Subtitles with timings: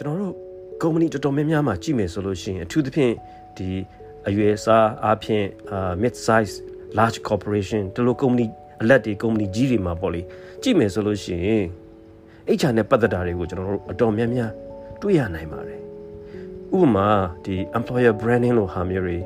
[0.00, 0.34] ကျွန်တော်တို့
[0.82, 3.12] ကုမ္ပဏီတော်တော်များများမှာကြည့်မယ်ဆိုလို့ရှိရင်အထူးသဖြင့်
[3.56, 3.68] ဒီ
[4.28, 5.44] အရွယ်စားအပြင်
[6.02, 6.54] mid size
[6.98, 8.46] large corporation ဒီလိုကုမ္ပဏီ
[8.82, 10.20] အလက်တွေကုမ္ပဏီကြီးတွေမှာပေါ့လေ
[10.62, 11.64] ကြည့်မယ်ဆိုလို့ရှိရင်
[12.58, 14.50] HR နဲ့ပတ်သက်တာတွေကိုကျွန်တော်တို့အတော်များများ
[15.00, 15.80] တွေ့ရနိုင်ပါတယ်
[16.78, 17.08] ဥပမာ
[17.44, 19.18] ဒီ employer branding လို့ဟာမျိုးတွေ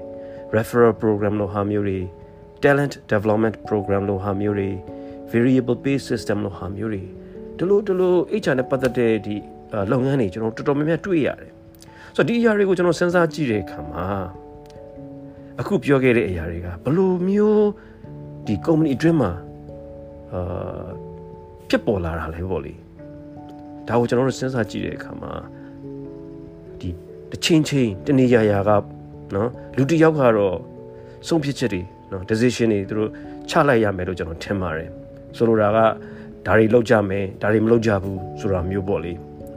[0.55, 1.99] referral program လို့ဟာမျိုးတွေ
[2.63, 4.71] talent development program လို့ဟာမျိုးတွေ
[5.33, 7.03] variable pay system လို့ဟာမျိုးတွေ
[7.57, 9.37] ဒီလိုဒီလို HR နဲ့ပတ်သက်တဲ့ဒီ
[9.93, 11.51] လုပ်ငန်းတွေကျွန်တော်တော်တော်များများတွေ့ရတယ်
[12.17, 14.05] ဆိုတော့ဒီအရာတွေကိုကျွန်တော်စဉ်းစားကြည့်တဲ့အခါမှာ
[15.61, 17.67] အခုပြောခဲ့တဲ့အရာတွေကဘလို့မျိုး
[18.47, 19.33] ဒီ company အတွင်းမှာ
[20.33, 20.87] အာ
[21.69, 22.75] ဖြစ်ပေါ်လာတာလဲပေါ့လေ
[23.89, 25.33] ဒါကိုကျွန်တော်တို့စဉ်းစားကြည့်တဲ့အခါမှာ
[26.81, 26.89] ဒီ
[27.31, 28.71] တစ်ချင်းချင်းတနေရာရာက
[29.35, 30.57] နော်လူတစ်ယောက်ကတော့
[31.29, 33.11] ဆုံးဖြတ်ချက်တွေနော် decision တွေသူတို့
[33.51, 34.89] ချလိုက်ရမယ်လို့ကျွန်တော်ထင်ပါတယ်
[35.37, 35.79] ဆိုလိုတာက
[36.47, 39.13] ဒါတွေလောက်ကြမယ်ဒါတွေမလောက်ကြဘူးဆိုတာမျိုးပေါ့လေ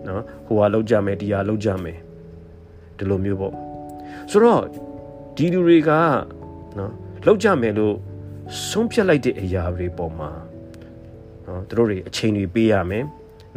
[0.08, 1.98] နော်ဟိုဟာလောက်ကြမယ်ဒီဟာလောက်ကြမယ်
[2.98, 3.54] ဒီလိုမျိုးပေါ့
[4.32, 4.64] ဆိုတော့
[5.38, 5.92] ဒီလူတွေက
[6.78, 6.92] နော်
[7.26, 7.96] လောက်ကြမယ်လို့
[8.70, 10.30] ဆုံးဖြတ်လိုက်တဲ့အရာတွေပေါ်မှာ
[11.46, 13.04] နော်သူတို့တွေအချိန်တွေပေးရမယ်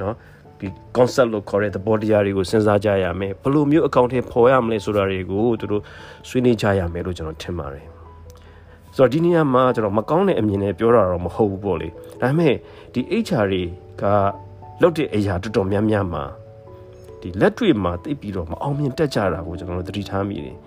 [0.00, 0.14] နော်
[0.58, 5.82] ဒီ concept လို့ခေါ်တဲ့သဘောတရားတွေကိုစဉ်းစားကြရမယ်ဘယ်လိုမျိုးအကောင့်ထဲပေါ်ရမလဲဆိုတာတွေကိုသူတို့
[6.28, 7.86] ဆွေးနွေးကြရမယ်လို့ကျွန်တော်ထင်ပါတယ်
[8.96, 11.88] ဆိုတော့ဒီနေရာမှာကျွန်တော်မကောင်းတဲ့အမြင်နဲ့ပြောတာတော့မဟုတ်ဘူးပေါ့လေ
[12.20, 12.54] ဒါပေမဲ့
[12.92, 13.62] ဒီ HR တွေ
[14.02, 14.04] က
[14.82, 16.22] လောက်တဲ့အရာတော်တော်များများမှာ
[17.21, 20.57] ဒီလက်တွေ့မှာသိပြီးတော့မအောင်မြင်တတ်ကြတာကိုကျွန်တော်တို့သတိထားမိတယ်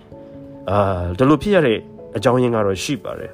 [0.69, 0.79] အာ
[1.19, 1.77] ဒီလိုဖြစ်ရတဲ့
[2.17, 3.31] အကြောင်းရင်းကတော့ရှိပါတယ်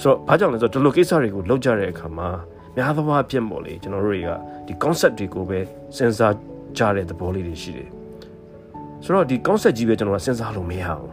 [0.00, 2.28] ဆိုတော့ဘာကြောင့်လဲဆိုတော့ဒီလိုကိစ္စတွေကိုလောက်ကြတဲ့အခါမှာ
[2.74, 4.30] များသောအားဖြင့်ပေါ့လေကျွန်တော်တို့တွေက
[4.66, 5.58] ဒီ concept တွေကိုပဲ
[5.96, 6.34] စဉ်းစား
[6.78, 7.88] ကြတဲ့သဘောလေးတွေရှိတယ်
[9.04, 11.12] ဆိုတော့ဒီ concept ကြီးပဲကျွန်တော်ကစဉ်းစားလို့မရဘူး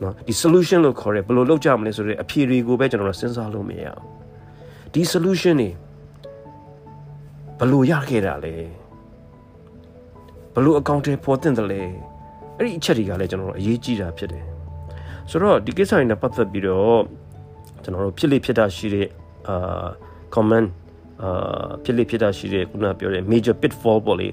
[0.00, 4.04] เนาะဒီ solution လို့ခေါ်ရဲဘယ်လိုလုပ်ကြမလဲဆိုတဲ့အဖြေတွေကိုပဲကျွန်တော်တို့စဉ်းစားလို့မရဘူး
[4.94, 5.70] ဒီ solution တွေ
[7.58, 8.54] ဘယ်လိုရခဲ့တာလဲ
[10.55, 11.81] ဘယ်လိုအကောင့်တွေပေါ်တင်တယ်လဲ
[12.57, 14.43] အဲ့ဒီအချက်တွေကလည်းကျွန်တော်တို့အရေးကြီးတာဖြစ်တယ်
[15.29, 16.99] ဆိုတော့ဒီကိစ္စတွေနဲ့ပတ်သက်ပြီးတော့
[17.83, 19.07] ကျွန်တော်တို့ဖြစ်လိဖြစ်တာရှိတဲ့
[19.47, 19.87] အာ
[20.35, 20.67] comment
[21.21, 24.27] အာဖြစ်လိဖြစ်တာရှိတဲ့ခုနပြောတဲ့ major pitfall ပေါ့လေ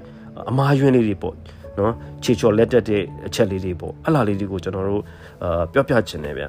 [0.51, 1.35] အမှားယွင်းလေးတွေပေါ့
[1.79, 5.03] နော်ခြေချော်လက်တက်တဲ့အချက်လေးတွေပေါ့အဲ့လားလေးတွေကိုကျွန်တော်တို့
[5.43, 6.45] အာပြောပြချင်တယ်ဗျ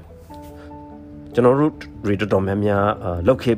[1.34, 1.72] ကျွန်တော်တို့
[2.08, 2.86] ရေတော်များများ
[3.28, 3.54] လောက်ခေ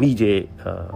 [0.00, 0.86] မိတဲ့အာ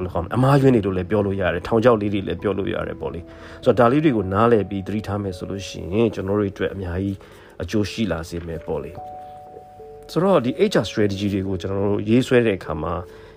[0.00, 3.20] ဘယ်လိုခေါ်မလဲအမားယွင်းနေလို့လည်းပြောလို့ရတယ်ထောင်ချောက်လေးတွေလည်းပြောလို့ရတယ်ပေါ့လေ
[3.64, 7.16] ဆိုတော့ဒါလေးတွေကိုနားလည်ပြီးသတိထားမယ်ဆိုလို့ရှိရင်ကျွန်တော်တို့အတွက်အများကြီး
[7.62, 8.92] အကျိုးရှိလာစေမယ်ပေါ့လေ
[10.10, 12.94] ဆိုတော့ဒီ HR strategy တွေကိုကျွန်တော်တို့ရေးဆွဲတဲ့အခါမှာ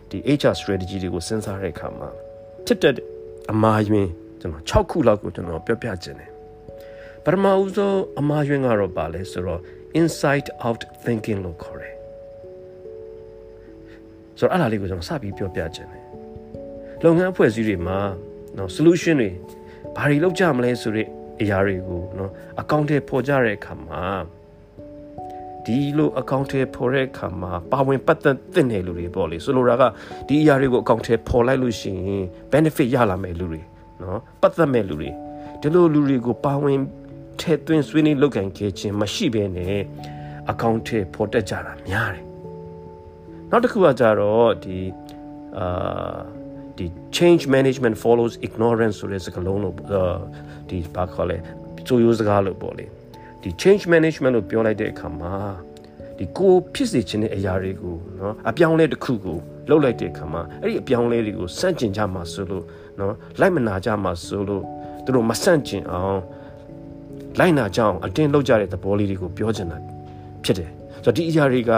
[0.10, 2.08] ဒီ HR strategy တွေကိုစဉ်းစားတဲ့အခါမှာ
[2.66, 2.94] ဖြစ်တဲ့
[3.52, 4.10] အမားယွင်း
[4.42, 6.32] ကျွန်တော်6ခုလောက်ကိုကျွန်တော်ပြောပြခြင်းတယ်
[7.24, 9.62] ပထမဦးဆုံးအမားယွင်းကတော့ပါလဲဆိုတော့
[10.00, 11.96] inside out thinking လို့ခေါ်တယ်
[14.40, 16.03] ဆိုတော့အဲ့ဒါလေးကိုကျွန်တော်စပြီးပြောပြခြင်းတယ်
[17.04, 18.00] လုပ်ငန်းအဖွဲ့အစည်းတွေမှာ
[18.58, 19.30] နော် solution တွေ
[19.96, 21.08] ဘာတွေလုပ်ကြမလဲဆိုတဲ့
[21.42, 22.32] အရာတွေကိုနော်
[22.62, 24.04] အကောင့်ထဲပေါ်ကြတဲ့အခါမှာ
[25.66, 29.84] ဒီလိုအကောင့်ထဲပေါ်တဲ့အခါမှာပါဝင်ပတ်သက်တဲ့နေလူတွေပေါ့လေဆိုလိုတာက
[30.28, 33.62] ဒီအရာတွေကိုအကောင့်ထဲပေါ်လိုက်လို့ရှိရင် benefit ရလာမယ့်လူတွေ
[34.02, 35.10] နော်ပတ်သက်မဲ့လူတွေ
[35.62, 36.80] ဒီလိုလူတွေကိုပါဝင်
[37.42, 39.78] ထဲသွင်းဆွေးနွေးလုပ်ကန်ခဲ့ခြင်းမရှိဘဲနဲ့
[40.52, 42.26] အကောင့်ထဲပေါ်တက်ကြတာများတယ်
[43.50, 44.78] နောက်တစ်ခုကကြတော့ဒီ
[45.58, 46.20] အာ
[46.79, 46.87] ဒီ
[47.17, 49.75] change management follows ignorance ဆိုတဲ့စကားလုံးလို့
[50.69, 51.39] ဒီဘာခေါ်လဲ
[51.89, 52.87] စိုးရိုးစကားလို့ပေါ့လေ
[53.43, 55.35] ဒီ change management လို့ပြောလိုက်တဲ့အခါမှာ
[56.19, 59.39] ဒီကိုဖြစ်စေခြင်းတဲ့အရာတွေကိုเนาะအပြောင်းလဲတစ်ခုကို
[59.69, 62.65] လှုပ်လိုက်တဲ့အခါမှာအဲ့ဒီအပြောင်းလဲတွေကိုစန့်ကျင်ကြမှာဆိုလို့
[62.99, 64.63] เนาะလိုက်မနာကြမှာဆိုလို့
[65.05, 66.21] သူတို့မစန့်ကျင်အောင်
[67.39, 69.79] လိုက်နာကြအောင်အတင်းလုပ်ကြတဲ့သဘောလေးတွေကိုပြောချင်တာ
[70.45, 70.71] ဖြစ်တယ်
[71.05, 71.73] ဆိုတော့ဒီအရာတွေက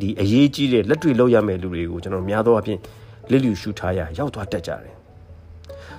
[0.00, 2.80] ဒီအရေးကြီးတဲ့လက်တွေ့လုပ်ရမယ့်လူတွေကိုကျွန်တော်များသောအားဖြင့်
[3.31, 4.95] လစ်လျူရှုထားရရောက်သွားတတ်ကြတယ်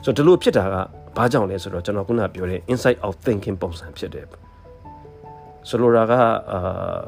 [0.05, 0.75] ဆိုတော့ဒီလိုဖြစ်တာက
[1.17, 4.27] ဘာကြောင့်လဲဆိုတော့ကျွန်တော်ခုနပြောတဲ့ inside out thinking ပုံစံဖြစ်တယ်
[5.69, 6.13] ဆိုလိုတာက
[6.53, 7.01] အာ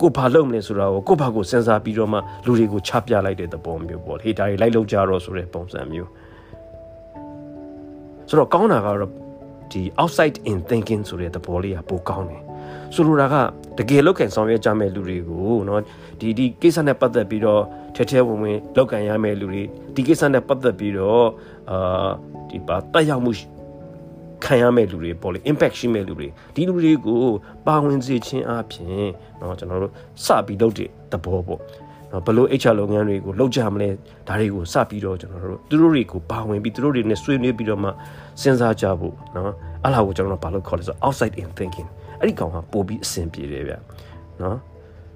[0.00, 6.10] ကိုဘာလုပ်မလဲဆိုတာကိုကိုဘာကိုစဉ်းစားပြီးတော့မှလူတွေကိုချပြလိုက်တဲ့သဘောမျိုးပေါ့ဟေးဒါတွေလိုက်လုပ်ကြတော့ဆိုတဲ့ပုံစံမျိုး
[8.28, 9.10] ဆိုတော့ကောင်းတာကတော့
[9.72, 12.45] ဒီ outside in thinking ဆိုတဲ့သဘောလေးကပိုကောင်းတယ်
[12.95, 13.35] ဆိုလိုတာက
[13.77, 15.79] တကယ်လောက်ကန်ဆောင်ရွက်ကြမဲ့လူတွေကိုเนาะ
[16.19, 17.61] ဒီဒီကိစ္စနဲ့ပတ်သက်ပြီးတော့
[17.95, 19.63] ထဲထဲဝင်ဝင်လောက်ကန်ရမဲ့လူတွေ
[19.95, 21.25] ဒီကိစ္စနဲ့ပတ်သက်ပြီးတော့
[21.71, 22.09] အာ
[22.49, 23.31] ဒီပါတက်ရောက်မှု
[24.45, 27.21] ခံရမဲ့လူတွေပေါ့လေ impact ရှိမဲ့လူတွေဒီလူတွေကို
[27.67, 29.07] ပါဝင်စေခြင်းအပြင်
[29.37, 29.91] เนาะကျွန်တော်တို့
[30.25, 31.61] စပြီးလုပ်တဲ့သဘောပေါ့
[32.11, 33.89] နော်ဘလို့ HR လုပ်ငန်းတွေကိုလုပ်ကြမလဲ
[34.27, 37.89] ဒါတွေကိုစပြီးတော့ကျွန်တော်တို့သူတို့တွေကိုပါဝင်ပြီးသူတို့တွေနဲ့ဆွေးနွေးပြီးတော့မှ
[38.41, 39.53] စဉ်းစားကြဖို့နော်
[39.83, 41.89] အဲ့လာကိုကျွန်တော်တို့ဘာလို့ခေါ်လဲဆို outside in thinking
[42.20, 43.74] အဲ့ဒီကောင်ကပို့ပြီးအဆင်ပြေတယ်ဗျ
[44.42, 44.58] နော်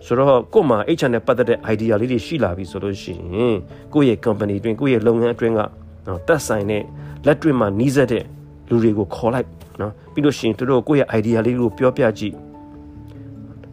[0.07, 3.57] ဆိုတော့ကို့မှာ HR နဲ့ပတ်သက်တဲ့ idea လေးတွေရှိလာပြီဆိုလို့ရှိရင်
[3.95, 5.61] ကိုယ့်ရဲ့ company အတွင်းကိုယ့်ရဲ့လုပ်ငန်းအတွင်းက
[6.07, 6.83] နော်တက်ဆိုင်တဲ့
[7.27, 8.25] လက်တွေ့မှာနီးစပ်တဲ့
[8.69, 9.49] လူတွေကိုခေါ်လိုက်
[9.81, 12.35] နော်ပြီးလို့ရှိရင်သူတို့ကိုယ့်ရဲ့ idea လေးကိုပြောပြကြည့်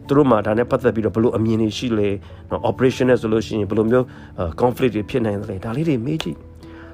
[0.06, 2.08] သူတို့မှာဒါနဲ့ပတ်သက်ပြီးတော့ဘယ်လိုအမြင်တွေရှိလဲ
[2.50, 4.04] နော် operation နဲ့ဆိုလို့ရှိရင်ဘယ်လိုမျိုး
[4.60, 6.36] conflict တွေဖြစ်နိုင်တယ်ဒါလေးတွေမေးကြည့်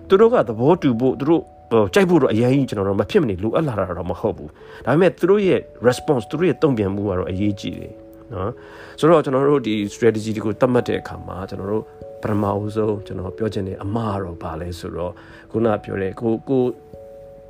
[0.09, 1.43] သူတို့ကသဘောတူဖို့သူတို့
[1.95, 4.51] ကြိုက်ဖို့တော့အရင်ကြီးကျွန်တော်တို့မဖြစ်မနေလိုအပ်လာတာတော့မဟုတ်ဘူး
[4.85, 7.93] ဒါပေမဲ့သူတို့ရဲ့ response သူတို့ရဲ့တုံ့ပြန်မှုကတော့အရေးကြီးတယ်
[8.33, 8.51] နော်
[8.99, 11.85] ဆိုတော့ကျွန်တော်တို့ဒီ strategy တွေကိုသတ်မှတ်တဲ့အခါမှာကျွန်တော်တို့
[12.23, 15.13] ပထမအဆုံးကျွန်တော်ပြောချင်တဲ့အမှားတော့ဗာလဲဆိုတော့
[15.51, 16.63] ခုနပြောတဲ့ကိုကို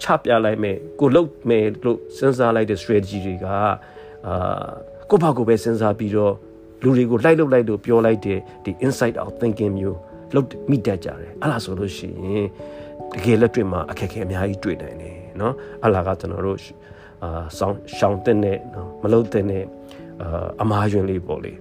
[0.03, 3.59] ချပြလိုက်မယ်ကိုလုတ်မယ်လို့စဉ်းစားလိုက်တဲ့ strategy တွေကအာ
[5.11, 6.35] ကိုဘာကိုပဲစဉ်းစားပြီးတော့
[6.83, 9.99] လူတွေကိုလိုက်လုတ်လိုက်လို့ပြောလိုက်တဲ့ဒီ inside out thinking မျိုး
[10.35, 12.47] လုတ်မိတတ်ကြတယ်အဲ့လားဆိုလို့ရှိရင်
[13.14, 15.54] တကယ်လက်တွေ့မှာအခက်အခဲအများကြီးတွေ့နိုင်တယ်เนาะ
[15.84, 16.60] အဲ့လားကကျွန်တော်တို့
[17.24, 19.64] အာဆောင်းရှောင်းတဲ့နဲ့နော်မလုတ်တဲ့နဲ့
[20.22, 21.54] အာအမားယွင်လေးပေါ့လေ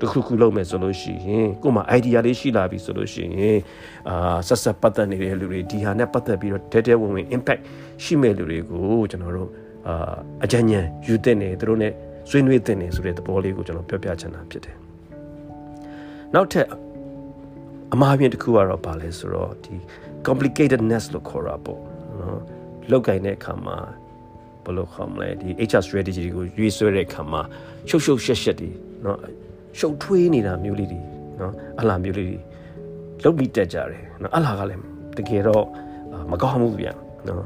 [0.00, 3.58] တခုခုလုပ်မယ်ဆိုလို့ရှိရင်ကို့မှာ idea လေးရှိလာပြီဆိုလို့ရှိရင်
[4.08, 7.62] အာဆက်ဆက်ပတ်သက်နေတဲ့လူတွေဒီဟာနဲ့ပတ်သက်ပြီးတော့တဲတဲဝင်ဝင် impact
[8.04, 9.48] ရှိမဲ့လူတွေကိုကျွန်တော်တို့
[9.88, 10.14] အာ
[10.44, 11.88] အကြံဉာဏ်ယူတဲ့နေသူတို့ ਨੇ
[12.30, 14.76] ဆွေးနွေးတဲ့နေဆိုတဲ့သဘောလေးကိုကျွန်တော်ပြောပြချင်တာဖြစ်တယ်
[16.34, 16.66] နောက်ထပ်
[17.93, 19.75] အမှားပြင်တစ်ခုကတော့ပါလဲဆိုတော့ဒီ
[20.27, 21.79] complicatedness လို့ခေါ်တာပေါ့
[22.19, 22.41] နော်
[22.91, 23.77] လောက်ကင်တဲ့အခါမှာ
[24.63, 27.41] ဘယ်လိုခေါ်မလဲဒီ HR strategy ကိုရွေးဆွဲတဲ့အခါမှာ
[27.89, 28.69] ရှုပ်ရှုပ်ရှက်ရှက်တွေ
[29.05, 29.17] နော်
[29.79, 31.01] ရှုပ်ထွေးနေတာမျိုးလေးတွေ
[31.39, 32.39] နော်အလားမျိုးလေးတွေ
[33.23, 34.81] လုတ်ပြီးတက်ကြတယ်နော်အလားကလည်း
[35.17, 35.65] တကယ်တော့
[36.31, 36.87] မကောင်းဘူးဗျ
[37.27, 37.37] နော်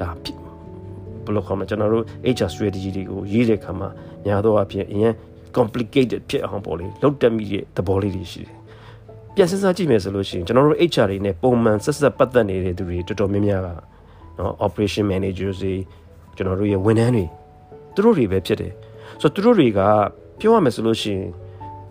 [0.00, 2.04] ဒါဘယ်လိုခေါ်မလဲကျွန်တော်တို့
[2.36, 3.88] HR strategy တွေကိုရေးတဲ့အခါမှာ
[4.26, 5.14] ညာတော့အဖြစ်အရင်
[5.56, 8.54] complicated ဖြစ်အောင်ပေါ့လေလုတ်တက်မိတဲ့သဘောလေးတွေရှိတယ်
[9.34, 13.68] ပြန်စဉ်းစားကြည့်မယ်ဆိုလို့ရှိရင်ကျွန်တော်တို့ HR တွေနဲ့ပုံမှန်ဆက်ဆက်ပတ်သက်နေတဲ့သူတွေတော်တော်များများက
[14.38, 15.74] နော် operation managers တွေ
[16.36, 17.24] ကျွန်တော်တို့ရဲ့ဝန်ထမ်းတွေ
[17.94, 18.72] သူတို့တွေပဲဖြစ်တယ်
[19.20, 19.80] ဆိုတော့သူတို့တွေက
[20.40, 21.28] ပြောရမယ်ဆိုလို့ရှိရင်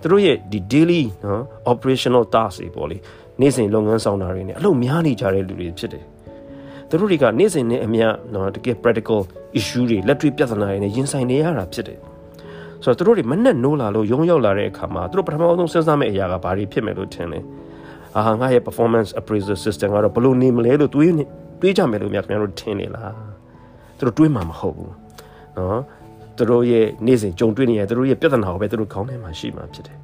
[0.01, 1.41] သူတို့ရဲ့ဒီ daily နော်
[1.71, 2.97] operational task တွေပေါ့လေ
[3.41, 6.03] နေ့စဉ်လုပ်ငန်းဆောင်တာတွေနဲ့အလုပ်များနေကြတဲ့လူတွေဖြစ်တယ်
[6.89, 9.19] သူတို့တွေကနေ့စဉ်နဲ့အမျှနော်တကယ် practical
[9.59, 11.99] issue တွေလက်တွေ့ပြဿနာတွေနဲ့ရင်ဆိုင်နေရတာဖြစ်တယ်
[12.83, 17.39] ဆိုတော့သူတို့တွေမနဲ့နိုးလာလို့ရုံရောက်လာတဲ့အခါမှာသူတို့ပထမဆုံးစဉ်းစားမယ့်အရာကဘာတွေဖြစ်မယ်လို့ထင်လဲ
[18.17, 21.23] အာငါရဲ့ performance appraisal system ကတော့ဘယ်လိုနေမလဲလို့တွေးနေ
[21.61, 23.13] တွေးကြမယ်လို့များခင်ဗျားတို့ထင်နေလား
[23.97, 24.93] သူတို့တွေးမှာမဟုတ်ဘူး
[25.57, 25.79] နော်
[26.37, 29.97] သူတို့ရဲ့နေ့စဉ်ကြုံတွေ့နေရသူတို့ရဲ့ပြဿနာကိုပဲသူတို့ခေါင်းထဲမှာရှိမှဖြစ်တယ်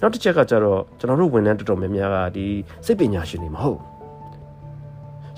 [0.00, 2.46] နောက်တစ်ချက်ကကျတော့ကျွန်တော်တို့ဝန်ထမ်းတော်တော်များများကဒီ
[2.86, 3.78] စိတ်ပညာရှင်တွေမဟုတ်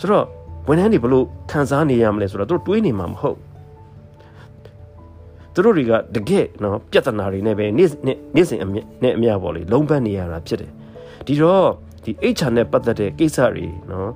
[0.01, 0.25] ဆိုတော့
[0.69, 3.39] ဝန်ထမ်းတွေဘလို့ခံစားနေရမလဲဆိုတော့သူတို့တွေးနေမှာမဟုတ်
[5.59, 7.89] သူတို့တွေကတကယ်နော်ပြဿနာတွေနဲ့ပဲနေ့
[8.35, 10.71] နေ့စဉ်အမြနဲ့အမြပေါ့လေလုံးပန်းနေရတာဖြစ်တယ်
[11.27, 11.67] ဒီတော့
[12.05, 14.11] ဒီ HR နဲ့ပတ်သက်တဲ့ကိစ္စတွေနော်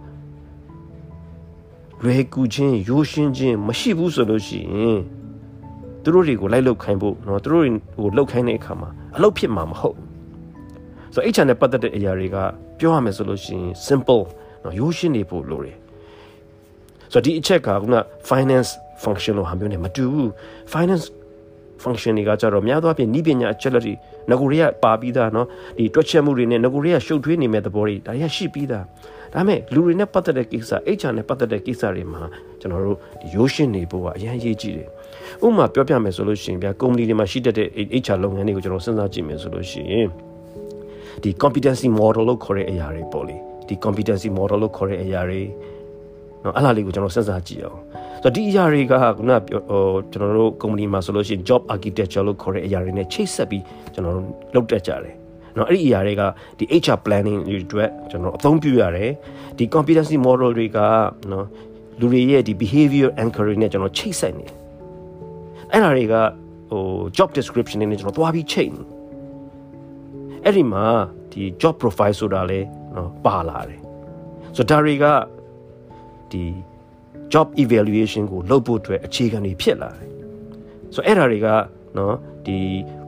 [2.02, 5.00] လွယ်ကူခြင်းရိုးရှင်းခြင်းမရှိဘူးဆိုလို့ရှိရင်
[6.02, 9.96] သူတို့တွေကိုလိုက်လုတ်ခိုင်းဖို့နော်သူတို့တွေကိုလုတ်ခိုင်းတဲ့အခါမှာအလုပ်ဖြစ်မှာမဟုတ်
[11.14, 12.36] ဆိုတော့ HR နဲ့ပတ်သက်တဲ့အရာတွေက
[12.78, 14.22] ပြောရမယ်ဆိုလို့ရှိရင် simple
[14.64, 15.76] နော်ရိုးရှင်းနေဖို့လိုတယ်
[17.12, 17.74] ဆိုတော့ဒီအချက်ကက
[18.30, 18.70] finance
[19.02, 20.30] function လို့ဟာမျိုးနဲ့မတူဘူး
[20.72, 21.06] finance
[21.83, 23.93] function တွေကကြတော့များသောအားဖြင့်ဤပညာအချက်လက်တွေ
[24.29, 25.47] ငကိုတွေကပါပြီးသားเนาะ
[25.77, 28.85] ဒီတွက်ချက်မှုတွေနဲ့ငကိုတွေကရှုပ်ထွေးနေမဲ့သဘောတွေဒါတွေကရှိပြီးသား
[29.33, 32.21] ဒါပေမဲ့လူတွေနဲ့ပတ်သက်တဲ့ကိစ္စ HR နဲ့ပတ်သက်တဲ့ကိစ္စတွေမှာ
[32.59, 34.87] ကျွန်တော်တို့ဒီရိုးရှင်းနေဖို့ကအရင်ရေးကြည့်တယ်
[35.45, 37.67] ဥပမာပြောပြမယ်ဆိုလို့ရှိရင်ဗျာကုမ္ပဏီတွေမှာရှိတတ်တဲ့
[38.03, 40.07] HR လုပ်ငန်းတွေကိုကျွန်တော်စဉ်းစားကြည့်မယ်ဆိုလို့ရှိရင်
[41.23, 43.35] ဒီ competency model လို့ခေါ်တဲ့အရာတွေပေါ့လေ
[43.67, 45.41] ဒီ competency model လို့ခေါ်တဲ့အရာတွေ
[46.44, 47.78] နော်အဲ့လားလေးကိုကျွန်တော်စဉ်းစားကြည့်အောင်
[48.22, 49.32] ဆိုတော့ဒီအရာတွေကခုန
[49.70, 49.82] ဟို
[50.12, 55.14] ကျွန်တော်တို့ company မှာဆိုလို့ရှိရင် job architecture လို့ခေါ်တဲ့အရာတွေနဲ့ချိတ်ဆက်ပြီးကျွန်တော်တို့လုပ်တတ်ကြတယ်
[55.56, 56.22] နော်အဲ့ဒီအရာတွေက
[56.58, 59.10] ဒီ HR planning တွေအတွက်ကျွန်တော်အသုံးပြုရတယ်
[59.58, 60.78] ဒီ competency model တွေက
[61.32, 61.46] နော်
[62.00, 64.46] လူတွေရဲ့ဒီ behavior anchoring နဲ့ကျွန်တော်ချိတ်ဆက်နေ
[65.70, 66.14] အဲ့ဒါတွေက
[66.70, 66.82] ဟို
[67.16, 68.74] job description နဲ့ကျွန်တော်သွားပြီးချိန်
[70.44, 70.86] အဲ့ဒီမှာ
[71.32, 72.60] ဒီ job profile ဆိုတာလဲ
[72.96, 73.80] နော်ပါလာတယ်
[74.56, 75.04] ဆိုတော့ဒါတွေက
[76.32, 76.44] ဒီ
[77.32, 80.10] job evaluation ကိုလုပ်ဖို့အတွက်အခြေခံတွေဖြစ်လာတယ်
[80.94, 81.48] ဆိုတော့အဲ့ဒါတွေက
[81.98, 82.14] နော်
[82.46, 82.58] ဒီ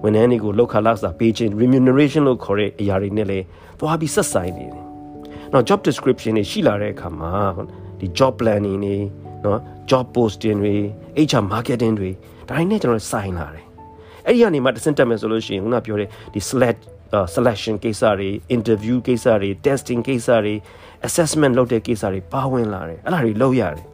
[0.03, 3.45] ဝန်ထမ်းတွေကိုလောက်ခလာစာပေးခြင်း remuneration လို့ခေါ်တဲ့အရာတွေနဲ့လည်း
[3.79, 4.85] သွားပြီးဆက်ဆိုင်နေတယ်
[5.53, 7.33] နော် job description တွေရှိလာတဲ့အခါမှာ
[8.01, 8.97] ဒီ job planning တွေ
[9.45, 9.59] နော်
[9.91, 10.75] job posting တွေ
[11.29, 12.11] HR marketing တွေ
[12.49, 13.65] ဒါတွေနဲ့ကျွန်တော်ဆိုင်လာတယ်
[14.27, 16.81] အဲ့ဒီကနေမှတစင်တက်မယ်ဆိုလို့ရှိရင်ခုနပြောတဲ့ဒီ select
[17.35, 20.55] selection ကိစ္စတွေ interview ကိစ္စတွေ testing ကိစ္စတွေ
[21.08, 23.86] assessment လုပ်တဲ့ကိစ္စတွေပါဝင်လာတယ်အဲ့ဒါတွေလုပ်ရတယ်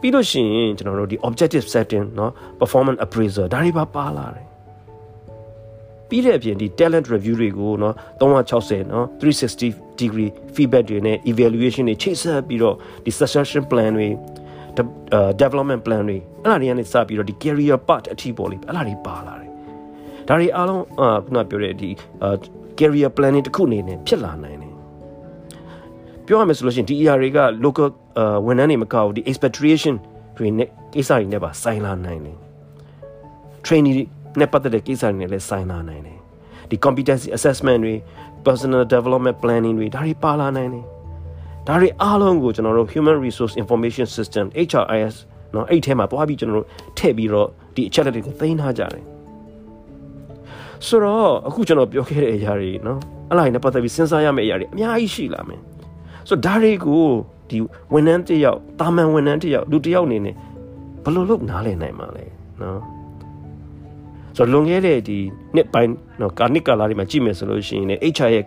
[0.00, 4.46] ပြီးလို့ရှိရင်ကျွန်တော်တို့ဒီ objective setting เนาะ performance appraiser ဒါတွေပါပါလာတယ်
[6.08, 14.08] ပြီးတဲ့အပြင်ဒီ talent review တွေကိုเนาะ360เนาะ360 degree feedback တွေနဲ့ evaluation တွေချိတ်ဆက်ပြီးတော့ဒီ succession plan တွေ
[15.40, 19.50] development plan တွေအဲ့ဒါတွေကနေစပြီးတော့ဒီ career path အထိပေါ်လေအဲ့ဒါတွေပါလာတယ်
[20.28, 20.82] ဒါတွေအားလုံး
[21.24, 21.90] ခုနပြောတဲ့ဒီ
[22.78, 24.59] career planning တစ်ခုအနေနဲ့ဖြစ်လာနိုင်တယ်
[26.27, 27.87] ပြောရမယ်ဆိုလို့ရှိရင်ဒီ ER တွေက local
[28.45, 29.95] ဝန်ထမ်းတွေမကဘူးဒီ expatriation
[30.37, 32.37] တွေနဲ့ကိစ္စတွေနဲ့ပါဆိုင်လာနိုင်တယ်
[33.65, 33.95] trainee
[34.39, 36.19] နဲ့ပတ်သက်တဲ့ကိစ္စတွေနဲ့လည်းဆိုင်လာနိုင်တယ်
[36.69, 37.95] ဒီ competency assessment တွေ
[38.45, 40.85] personal development planning တွေဒါတွေပါလာနိုင်တယ်
[41.67, 45.15] ဒါတွေအားလုံးကိုကျွန်တော်တို့ human resource information system HRIS
[45.53, 49.03] နော်အဲ့ထဲမှာတွားပြီးကျွန်တော်တို့ထည့်ပြီးတော့ဒီအချက်လက်တွေကိုသိမ်းထားကြတယ်
[50.87, 52.99] ဆိုတော့အခုကျွန်တော်ပြောခဲ့တဲ့အရာတွေနော်
[53.29, 55.59] အဲ့လိုနဲ့ပတ်သက်ပြီးစဉ်းစားရမယ့်အရာတွေအများကြီးရှိလာမယ်
[56.29, 57.03] ဆိုတော့ဒါတွေကို
[57.49, 57.57] ဒီ
[57.93, 60.35] ဝန်ထမ်းတစ်ယောက်တာမန်ဝန်ထမ်းတစ်ယောက်လူတစ်ယောက်အနေနဲ့
[61.03, 62.25] ဘယ်လိုလုပ်နားလည်နိုင်မှာလဲ
[62.61, 62.79] နော်
[64.37, 65.17] ဆိုတော့လွန်ခဲ့တဲ့ဒီ
[65.55, 68.45] နှစ်ပိုင်းနော်ကာနစ်ကာလာတွေမှာကြည့်မယ်ဆိုလို့ရှိရင်လည်း HR ရဲ့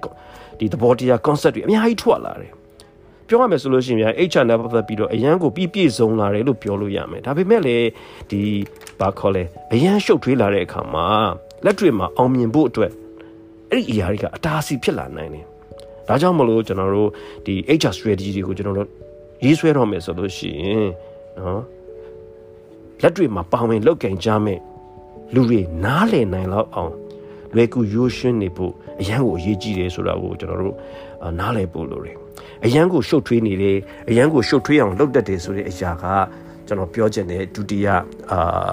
[0.59, 2.53] ဒီသဘောတရား concept တွေအများကြီးထွက်လာတယ်
[3.29, 7.87] ပြောရမယ်ဆိုလို့ရှိရင် HR နဲ့ပတ်သက်ပြီးတော့အရန်ကိုပြည့်ပြည့်စုံလာတယ်လို့ပြောလို့ရမယ်ဒါပေမဲ့လည်း
[8.31, 8.41] ဒီ
[9.01, 11.07] ဘာခေါ်လဲအရန်ရှုပ်ထွေးလာတဲ့အခါမှာ
[11.65, 12.93] လက်တွေမှာအောင်မြင်ဖို့အတွက်
[13.71, 15.47] အဲ့ဒီအရာတွေကအတားအဆီးဖြစ်လာနိုင်တယ်
[16.09, 17.11] ဒါကြောင့်မလို့ကျွန်တော်တို့
[17.47, 18.89] ဒီ HR strategy တွေကိုကျွန်တော်တို့
[19.45, 20.89] ရေးဆွဲတော့မယ်ဆိုလို့ရှိရင်
[21.39, 21.63] နော်
[23.03, 24.61] လက်တွေ့မှာပါဝင်လောက်ကင်ကြမယ်
[25.35, 26.93] လူတွေနားလည်နိုင်လောက်အောင်
[27.55, 30.75] လွယ်ကူရိုးရှင်းနေဖို့အရန်ကိုအရေးကြီးတယ်ဆိုတာကိုကျွန်တော်တို့
[31.39, 32.17] နားလည်ဖို့လိုတယ်
[32.65, 33.79] အရန်ကိုရှုပ်ထွေးနေတယ်
[34.11, 36.05] အရန်ကိုရှုပ်ထွေးအောင်လုပ်တတ်တယ်ဆိုတဲ့အရာက
[36.67, 37.87] ကျွန်တော်ပြောချင်တဲ့ဒုတိယ
[38.33, 38.71] အာ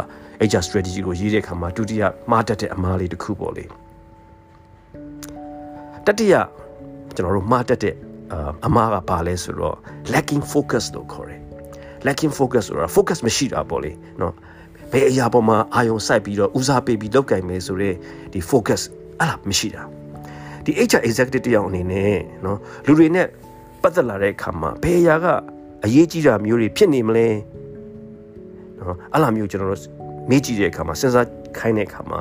[0.49, 3.65] HR strategy ကိုရေးတဲ့အခါမှာဒုတိယမှားတတ်တဲ့အမှားလေးတစ်ခုပေါ့လေ
[6.05, 6.33] တတိယ
[7.15, 7.95] ကျွန်တော်တို့မှားတတ်တဲ့
[8.65, 9.77] အမှားကပါလဲဆိုတော့
[10.13, 11.39] lacking focus လို့ခေါ်တယ်
[12.07, 13.91] lacking focus ဆိုတာ focus မရှိတာပေါ့လေ
[14.21, 14.33] နော်
[14.91, 17.95] ဘယ်အရာပေါ်မှာအာရုံစိုက်ပြီးတော့ဦးစားပေးပြီးလုပ်ကြိုင်မယ်ဆိုတော့
[18.33, 18.81] ဒီ focus
[19.19, 19.83] အဲ့လားမရှိတာ
[20.65, 23.27] ဒီ HR executive တယောက်အနေနဲ့နော်လူတွေနဲ့
[23.81, 25.25] ပတ်သက်လာတဲ့အခါမှာဘယ်အရာက
[25.85, 27.27] အရေးကြီးတာမျိုးတွေဖြစ်နေမလဲ
[28.79, 29.81] နော်အဲ့လားမျိုးကျွန်တော်တို့
[30.29, 31.27] မေးကြည့်တဲ့အခါမှာစဉ်းစား
[31.57, 32.19] ခိုင်းတဲ့အခါမှာ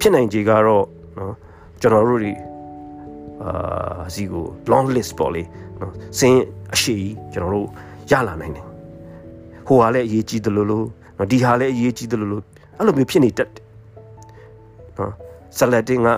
[0.00, 0.84] ဖြစ်နိုင်ခြေကတော့
[1.18, 1.34] နော်
[1.80, 2.32] ကျွန်တော်တို့တွေ
[3.46, 5.42] အာစီကို long list ပေါ့လေ
[5.80, 6.42] နော်စင်း
[6.74, 6.96] အရှိ
[7.32, 7.68] ကျွန်တော်တို့
[8.10, 8.66] ရလာနိုင်တယ်
[9.66, 10.86] ဟိုဟာလည်းအရေးကြီးတယ်လို့လို့
[11.18, 12.44] နော်ဒီဟာလည်းအရေးကြီးတယ်လို့လို့
[12.78, 13.64] အဲ့လိုမျိုးဖြစ်နေတတ်တယ်
[14.98, 15.12] နော်
[15.58, 16.08] selecting က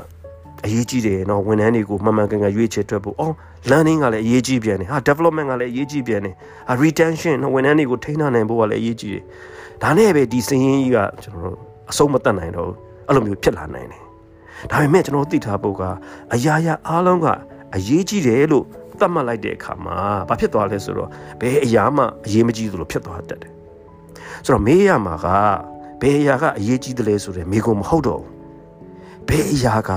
[0.64, 3.34] အရေးကြီးတယ်နော်ဝန်ထမ်းတွေကိုမှန်မှန်ကန်ကန်ရွေးချယ်တွက်ဖို့အော်
[3.70, 6.34] learning ကလည်းအရေးကြီးပြန်တယ်ဟာ development ကလည်းအရေးကြီးပြန်တယ်
[6.68, 9.24] ဟာ retention နော်ဝန်ထမ်းတွေကိုထိန်းထားနိုင်ဖို့ကလည်းအရေးကြီးတယ်
[9.82, 11.58] ဒါနဲ့ပဲဒီစင်းရင်းကြီးကကျွန်တော်တို့
[11.90, 12.70] အဆုံးမတတ်နိုင်တော့
[13.08, 14.03] အဲ့လိုမျိုးဖြစ်လာနိုင်တယ်
[14.71, 15.83] ဒါပေမဲ့ကျွန်တော်သိထားဖို့က
[16.33, 17.27] အရာရာအားလုံးက
[17.75, 18.65] အရေးကြီးတယ်လို့
[18.99, 19.97] သတ်မှတ်လိုက်တဲ့အခါမှာ
[20.29, 21.09] ဘာဖြစ်သွားလဲဆိုတော့
[21.41, 23.51] ဘယ်အရာမှအရေးမကြီးသလိုဖြစ်သွားတတ်တယ်
[24.45, 25.27] ဆိုတော့မေးရမှာက
[26.01, 28.23] ဘယ်အရာကအရေးကြီးတယ်လဲဆိုတဲ့မိကုံမဟုတ်တော့
[29.27, 29.91] ဘယ်အရာက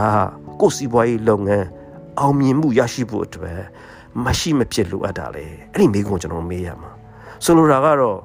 [0.60, 1.66] ကိုယ်စီးပွားရေးလုပ်ငန်း
[2.20, 3.60] အောင်မြင်မှုရရှိဖို့အတွက်
[4.24, 6.90] မရှိမဖြစ်လိုအပ်တာလေအဲ့ဒီမိကုံကျွန်တော်မေးရမှာ
[7.44, 8.18] ဆိုလိုတာကတော့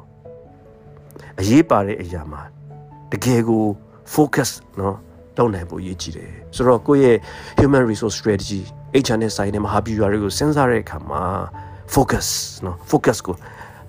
[1.39, 2.41] အရေးပါတဲ့အရာမှာ
[3.11, 3.63] တကယ်ကို
[4.13, 4.95] focus เนาะ
[5.38, 7.18] လုပ်နိုင်ဖို့ရည်ကြည်တယ်ဆိုတော့ကိုယ့်ရဲ့
[7.60, 8.60] human resource strategy
[9.04, 11.22] HR နဲ့ဆိုင်တဲ့မဟာဗျူဟာတွေကိုစဉ်းစားတဲ့အခါမှာ
[11.94, 12.26] focus
[12.64, 13.36] နော် focus ကို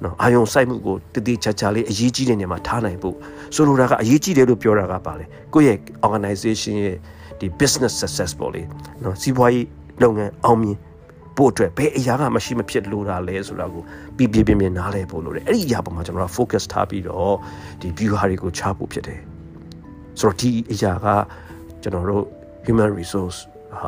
[0.03, 3.15] နော်အာယုံစိုက်မှုကိုတည်တည်ချာချာလေးအရေးကြီးတဲ့နေရာမှာထားနိုင်ဖို့
[3.55, 6.97] ဆိုလိုတာကအရေးကြီးတယ်လို့ပြောတာကပါလေကိုယ့်ရဲ့ organization ရဲ့
[7.39, 8.67] ဒီ business successful လေး
[9.03, 9.67] နော်စီးပွားရေး
[10.03, 10.77] လုပ်ငန်းအောင်မြင်
[11.37, 13.83] ဖို့အတွက်ဘယ်အရာကမရှိမဖြစ်လိုတာလဲဆိုတာကို
[14.17, 17.35] ပြပြပြပြနားလည်ဖို့လိုတယ်အဲ့ဒီအရာပေါ်မှာကျွန်တော်က focus ထားပြီးတော့
[17.81, 19.32] ဒီ view ဟာတွေကိုချဖို့ဖြစ်တယ်
[20.19, 21.07] ဆိုတော့ဒီအရာက
[21.81, 22.25] ကျွန်တော်တို့
[22.65, 23.37] human resource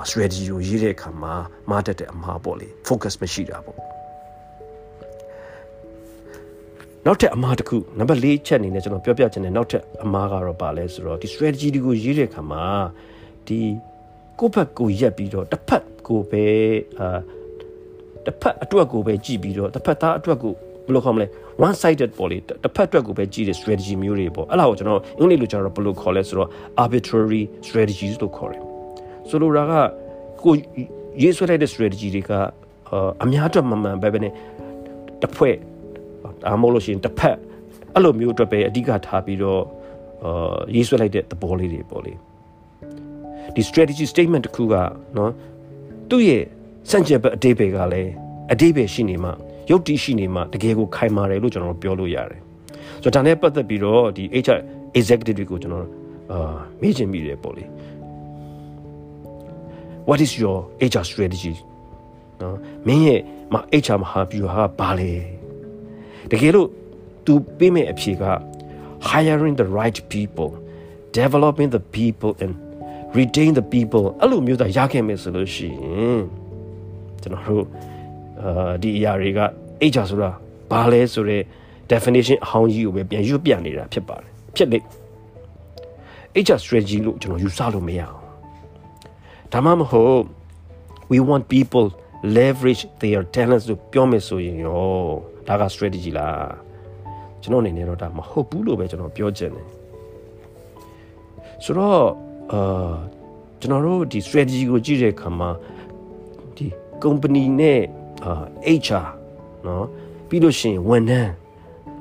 [0.10, 1.34] strategy ကိုရေးတဲ့အခါမှာ
[1.70, 3.80] မားတက်တဲ့အမှားပေါ့လေ focus မရှိတာပေါ့
[7.06, 12.66] နောက်ထပ်အမှားတစ်ခုနံပါတ်၄ချက်အနေနဲ့ကျွန်တော်ပြောပြချင်တဲ့နောက်ထပ်အမှားကတော့ပါလဲဆိုတော့ဒီ strategy တွေကိုရေးတဲ့အခါမှာ
[13.48, 13.60] ဒီ
[14.40, 16.46] ကိုယ့်ဘက်ကိုရက်ပြီးတော့တစ်ဖက်ကိုပဲ
[17.00, 17.20] အာ
[18.26, 20.54] တစ်ဖက်အတွက်ကိုပဲကြည့်ပြီးတော့တစ်ဖက်သားအတွက်ကို
[20.86, 21.28] ဘယ်လိုခေါ်မလဲ
[21.68, 26.50] one sided ပေါ့လေတစ်ဖက်အတွက်ကိုပဲကြည့်တဲ့ strategy မျိုးတွေပေါ့အဲ့ဒါကိုကျွန်တော်အင်္ဂလိပ်လိုကျွန်တော်ဘယ်လိုခေါ်လဲဆိုတော့
[26.84, 28.64] arbitrary strategies လို့ခေါ်တယ်
[29.30, 29.74] ဆိုလိုတာက
[30.44, 30.54] ကို
[31.24, 32.32] ရေးဆွဲလိုက်တဲ့ strategy တွေက
[33.24, 34.34] အများအတွက်မမှန်ပဲပဲနဲ့
[35.22, 35.56] တစ်ဖွဲ့
[36.44, 37.38] ဒါမှမဟုတ်လို့ရှိရင်တစ်ဖက်
[37.94, 39.62] အဲ့လိုမျိုးအတွက်ပဲအဓိကထားပြီးတော့
[40.26, 42.14] အာရေးဆွဲလိုက်တဲ့သဘောလေးတွေပေါ့လေ
[43.56, 44.76] ဒီ strategy statement တစ်ခုက
[45.18, 45.32] နော်
[46.10, 46.44] သူ့ရဲ့
[46.90, 48.12] စန့်ကျင်ဘက်အတိတ်ပဲကလည်း
[48.52, 49.32] အတိတ်ပဲရှိနေမှ
[49.70, 52.42] ရုပ်တည်ရှိနေမှတကယ်ကိုခိုင်မာတယ်လို့ကျွန်တော်ပြောလို့ရတယ်
[53.04, 54.60] ဆိုတော့ဒါနဲ့ပတ်သက်ပြီးတော့ဒီ HR
[55.00, 55.88] executive တွေကိုကျွန်တော်
[56.32, 57.64] အာမေးချင်မိတယ်ပေါ့လေ
[60.08, 60.58] what is your
[60.92, 61.54] HR strategy
[62.42, 62.58] နော်
[62.88, 63.22] မင်းရဲ့
[63.84, 65.12] HR မဟာဗျူဟာကဘာလဲ
[66.32, 66.70] တကယ်လို့
[67.26, 68.24] तू ပေးမယ့်အဖြေက
[69.10, 70.50] hiring the right people
[71.20, 72.54] developing the people and
[73.18, 76.22] retain the people အဲ့လိုမျိုးသာရခဲ့မယ်ဆိုလို့ရှိရင်
[77.22, 77.66] ကျွန်တော်တို့
[78.46, 79.40] အာဒီအရာတွေက
[79.92, 80.30] HR ဆိုတာ
[80.72, 81.44] ဘာလဲဆိုတော့
[81.92, 84.80] definition အဟောင်းကြီးကိုပဲပြန်ရွတ်ပြနေတာဖြစ်ပါတယ်ဖြစ်လေ
[86.46, 88.18] HR strategy လို့ကျွန်တော်ယူဆလို့မရအောင်
[89.54, 90.22] ဒါမှမဟုတ်
[91.12, 91.86] we want people
[92.38, 94.86] leverage their talents လို့ပြောမယ်ဆိုရင်ရော
[95.48, 96.54] ဒါက strategy လား
[97.42, 99.68] ကျွန်တော်အနေနဲ့တော့ဒါမဟုတ်ဘူးလို့ပဲကျွန်တော်ပြောချင်တယ်
[101.64, 102.02] ဆိုတော့
[102.52, 102.94] အာ
[103.60, 105.50] ကျွန်တော်တို့ဒီ strategy ကိုကြည့်တဲ့အခါမှာ
[106.56, 106.66] ဒီ
[107.04, 108.05] company နဲ့အာ
[108.85, 109.07] HR
[109.65, 109.85] เนาะ
[110.29, 111.33] ပြီးလို့ရှိရင်ဝန်ထမ်း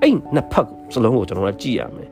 [0.02, 2.10] အဲ့နှစ်ဖက်စလုံးကိုကျွန်တော်တို့ကြည့်ရမယ်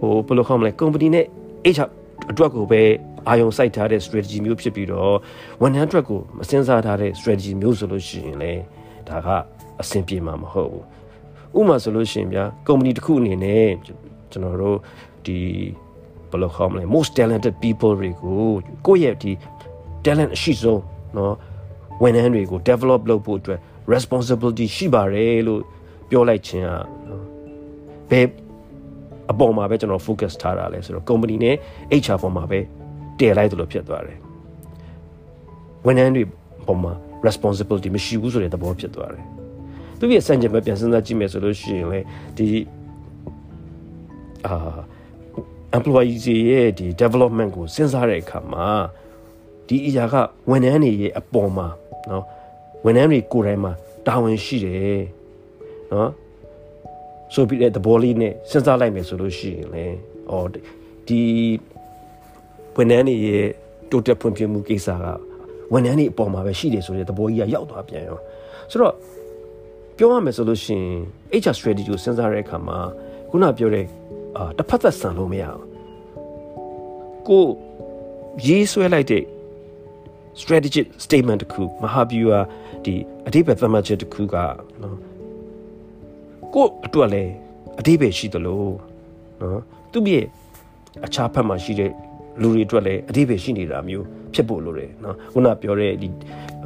[0.00, 1.26] ဟိုဘယ်လိုခေါ်မလဲ company နဲ့
[1.74, 1.88] HR
[2.30, 2.82] အတွက်ကိုပဲ
[3.28, 5.14] အာယုံစိုက်ထားတဲ့ strategy မျိုးဖြစ်ပြီးတော့
[5.62, 8.52] ဝန်ထမ်းအတွက်ကိုမစင်စားထားတဲ့ strategy မျိုးဆိုလို့ရှိရင်လေ
[9.08, 9.28] ဒါက
[9.80, 10.84] အဆင်ပြေမှာမဟုတ်ဘူး
[11.58, 13.68] ဥပမာဆိုလို့ရှိရင်ဗျာ company တစ်ခုအနေနဲ့
[14.30, 14.78] ကျွန်တော်တို့
[15.26, 15.38] ဒီ
[16.30, 18.40] ဘယ်လိုခေါ်မလဲ most talented people တွေကို
[18.86, 19.32] ကိုယ့်ရဲ့ဒီ
[20.04, 20.82] talent အရှိဆုံး
[21.14, 21.32] เนาะ
[22.03, 23.59] ဝန်ထမ်းတွေကို develop လုပ်ဖို့အတွက်
[23.93, 25.61] responsibility ရှိပါတယ်လို့
[26.09, 26.83] ပြောလိုက်ခြင်းอ่ะ
[28.09, 28.27] ဘယ်
[29.31, 31.55] အပေါ်မှာပဲကျွန်တော် focus ထားတာလဲဆိုတော့ company နဲ့
[32.03, 32.59] HR ပေါ်မှာပဲ
[33.19, 34.19] တည်လိုက်သလိုဖြစ်သွားတယ်
[35.85, 36.23] ဝန်ထမ်းတွေ
[36.67, 36.93] ပေါ်မှာ
[37.27, 39.25] responsibility မရှိဘူးဆိုတဲ့သဘောဖြစ်သွားတယ်
[39.99, 41.99] သူရဲ့စံချိန်ပဲပြန်စဉ်းစားကြည့်မယ်ဆိုလို့ရှိရင်လေ
[42.37, 42.47] ဒီ
[44.47, 44.57] အာ
[45.77, 48.67] employees ရဲ့ဒီ development ကိုစဉ်းစားတဲ့အခါမှာ
[49.67, 50.15] ဒီအရာက
[50.49, 51.67] ဝန်ထမ်းတွေရဲ့အပေါ်မှာ
[52.11, 52.23] နော်
[52.85, 53.71] ဝန်ထမ်းတွေကိုယ်တိုင်မှာ
[54.07, 55.01] တာဝန်ရှိတယ်
[55.93, 56.11] နော်
[57.33, 59.97] ဆိုပြီးတဲ့သဘောလေးနဲ့စဉ်းစားလိုက်မယ်ဆိုလို့ရှိရင်လည်း
[60.31, 60.47] အော်
[61.07, 61.21] ဒီ
[62.75, 63.47] ဝန်ထမ်းတွေရဲ့
[63.89, 65.05] တိုးတက်ဖွံ့ဖြိုးမှုကိစ္စက
[65.73, 68.19] ဝန်ထမ်းတွေအပေါ်မှာပဲရှိတယ်ဆိုတဲ့သဘောကြီးကရောက်သွားပြန်ရော
[68.71, 68.93] ဆိုတော့
[69.97, 70.97] ပြောရမယ်ဆိုလို့ရှိရင်
[71.41, 72.77] HR strategy ကိုစဉ်းစားတဲ့အခါမှာ
[73.29, 73.85] ခုနပြောတဲ့
[74.37, 75.63] အာတစ်ဖက်သက်ဆန်လို့မရဘူး
[77.27, 77.45] ကို
[78.47, 79.23] ရေးဆွဲလိုက်တဲ့
[80.41, 82.39] strategic statement တခုမဟာဗျူဟာ
[82.85, 82.93] ဒီ
[83.27, 84.35] အဓိပ္ပာယ်သတ်မှတ်ချက်တခုက
[84.81, 84.97] နော်
[86.53, 87.31] ကိုအတွက်လည်း
[87.79, 88.63] အဓိပ္ပာယ်ရှိသလို
[89.41, 89.61] နော်
[89.91, 90.25] သူ့ရဲ့
[91.05, 91.91] အခြားဘက်မှာရှိတဲ့
[92.41, 96.09] လူတွေအတွက်လည်းအဓိပ္ပာယ်ရှိနေတာမျိုးဖြစ်ဖို့လိုတယ်နော်ခုနပြောတဲ့ဒီ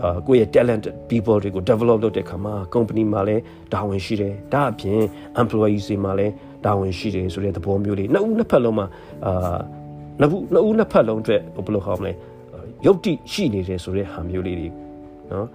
[0.01, 3.41] အာကိုယ့်ရဲ့ talent people တွေကို develop လုပ်တဲ့ခါမှာ company မှာလည်း
[3.73, 4.99] တာဝန်ရှိတယ်ဒါအပြင်
[5.41, 6.33] employees တွေမှာလည်း
[6.65, 8.87] တာဝန်ရှိတယ်ဆိုတဲ့သဘောမျိုးလေးနှစ်ဦးနှစ်ဖက်လုံးမှာ
[9.25, 9.59] အာ
[10.19, 12.11] နှစ်ဦးနှစ်ဦးနှစ်ဖက်လုံးအတွက်ဘယ်လိုခေါ်မလဲ
[12.85, 14.69] ရုပ်တိရှိနေတယ်ဆိုတဲ့ဟာမျိုးလေးတွေ
[15.31, 15.47] နော်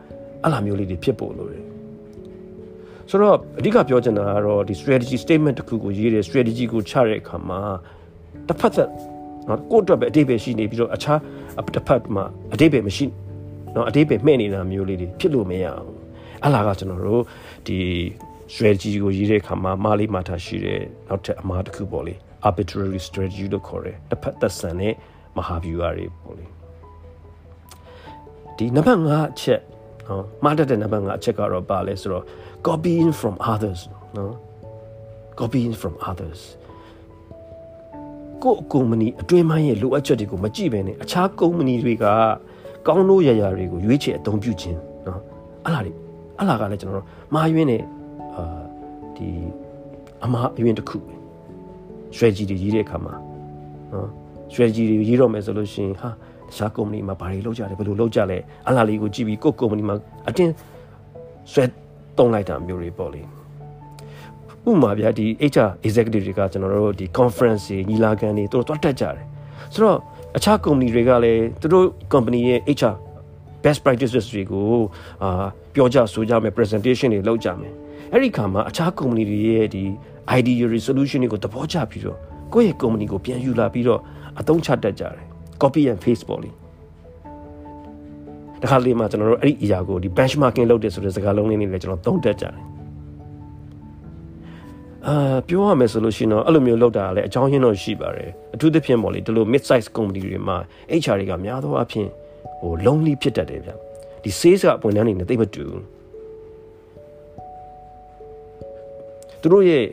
[0.42, 1.64] အဲ့လိုမျိုးလေးတွေဖြစ်ဖို့လိုတယ်
[3.10, 7.60] ဆိုတော့အဓိကပြောချင်တာကတော့ဒီ strategy statement တစ်ခုကိုရေးတဲ့ strategy ကိုချတဲ့အခါမှာ
[8.48, 8.90] တစ်ဖက်သက်
[9.48, 11.20] နော်ကိုယ့်အတွက်ပဲအတိတ်ပဲရှိနေပြီးတော့အခြား
[11.74, 13.06] တစ်ဖက်မှာအတိတ်ပဲမရှိ
[13.74, 15.88] နော်အတိတ်ပဲမှဲ့နေတာမျိုးလေးတွေဖြစ်လို့မရအောင်
[16.44, 17.22] အလားကကျွန်တော်တို့
[17.66, 17.78] ဒီ
[18.52, 22.14] strategy ကိုရေးတဲ့အခါမှာမားလေးမှာထားရှိတဲ့နောက်ထပ်အမှားတစ်ခုပေါ့လေ
[22.48, 24.94] arbitrary strategy လို့ခေါ်တယ်တစ်ဖက်သက်ဆန်တဲ့
[25.37, 26.53] မဟာဗျူဟာတွေပေါ့လေ
[28.58, 29.60] ဒီနံပါတ်5အချက်
[30.08, 32.24] နော်မှားတတ်တဲ့နံပါတ်5အချက်ကတော့ပါလဲဆိုတော့
[32.66, 33.80] copying from others
[34.16, 34.32] နော်
[35.40, 36.40] copying from others
[38.42, 42.04] ကိုကုမ္ပဏီအတွင်းပိုင်းရဲ့လိုအပ်ချက်တွေကိုမကြည့်ဘဲနဲ့အခြားကုမ္ပဏီတွေက
[42.86, 45.20] ကောင်းလို့ရရတွေကိုရွေးချယ်အသုံးပြုခြင်းနော်
[45.64, 45.92] အဲ့လားလေ
[46.38, 47.82] အဲ့လားကလည်းကျွန်တော်တို့မှားယွင်းတဲ့
[48.36, 48.62] အာ
[49.16, 49.28] ဒီ
[50.24, 51.14] အမှားအယွင်းတစ်ခုပဲ
[52.14, 53.14] strategy တွေရေးတဲ့အခါမှာ
[53.92, 54.08] နော်
[54.52, 56.10] strategy တွေရေးတော့မယ်ဆိုလို့ရှိရင်ဟာ
[56.54, 58.38] တခြားကုမ္ပဏီမှာဘာတွေလုပ်ကြလဲဘယ်လိုလုပ်ကြလဲ
[58.68, 59.96] အလားလေးကိုကြည့်ပြီးကိုယ့်ကုမ္ပဏီမှာ
[60.28, 60.52] အတင်း
[61.52, 61.64] ဆွဲ
[62.18, 63.22] တုံးလိုက်တာမျိုးတွေပေါ့လေ
[64.70, 69.24] ဥမာဗျာဒီ HR executive တွေကကျွန်တော်တို့ဒီ conference တွေညီလာခံတွေတို့တော့တက်ကြတယ်
[69.72, 69.98] ဆိုတော့
[70.36, 72.94] အခြား company တွေကလည်းသူတို့ company ရဲ့ HR
[73.64, 74.66] best practices တွေကို
[75.22, 77.72] အာပြောကြဆိုကြမယ် presentation တွေလုပ်ကြမယ်
[78.12, 79.84] အဲ့ဒီခါမှာအခြား company တွေရဲ့ဒီ
[80.38, 82.18] idea resolution တွေကိုသဘောကျပြီးတော့
[82.52, 84.00] ကိုယ့်ရဲ့ company ကိုပြန်ယူလာပြီးတော့
[84.40, 86.49] အသုံးချတတ်ကြတယ် copy and paste ပေါ့လေ
[88.62, 92.55] တခါလေးမှာကျွန်တော်တို့အဲ့ဒီအရာကိုဒီ benchmarking လုပ်တယ်ဆိုတဲ့စကားလုံးလေးတွေလည်းကျွန်တော်သုံးတတ်ကြတယ်
[95.07, 100.57] အာပြောရမယ်ဆိုလို့ရှိရင်တော့အဲ့လိုမျိုးလောက်တာလည်းအကြောင်းရင်းတော့ရှိပါတယ်အထူးသဖြင့်ပေါ့လေဒီလို mid size company တွေမှာ
[101.01, 102.09] HR တွေကများသောအားဖြင့်
[102.62, 103.71] ဟို lonely ဖြစ်တတ်တယ်ဗျ
[104.23, 105.63] ဒီ sales ကဝန်ထမ်းတွေနဲ့တိတ်မတူ
[109.41, 109.85] သူတို့ရဲ့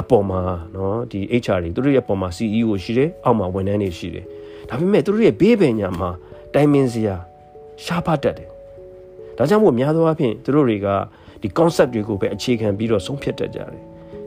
[0.00, 0.40] အပေါ်မှာ
[0.72, 4.26] เนาะဒီ HR တွေသူတို့ရဲ့အပေါ်မှာ CEO ရှိတယ်အောက်မှာဝန်ထမ်းတွေရှိတယ်
[4.73, 6.09] ဒါပေမဲ့သူတို့ရဲ့ဘေးပင်ညာမှာ
[6.53, 7.15] တိုင်ပင်စရာ
[7.83, 8.49] ရှားပါတတ်တယ်
[9.37, 10.87] ဒါကြောင့်မို့များသောအားဖြင့်သူတို့တွေက
[11.41, 13.69] ဒီ concept တွေကိုပဲအခြေခံပြီးတော့ဆုံးဖြတ်တတ်ကြတယ်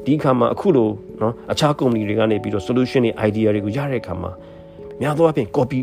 [0.05, 0.89] ဒီအခါမှာအခုလို
[1.21, 4.31] နော်အခြား company တွေကနေပြီးတော့ solution တွေ idea တွေကိုရတဲ့အခါမှာ
[5.01, 5.81] များသောအားဖြင့် copy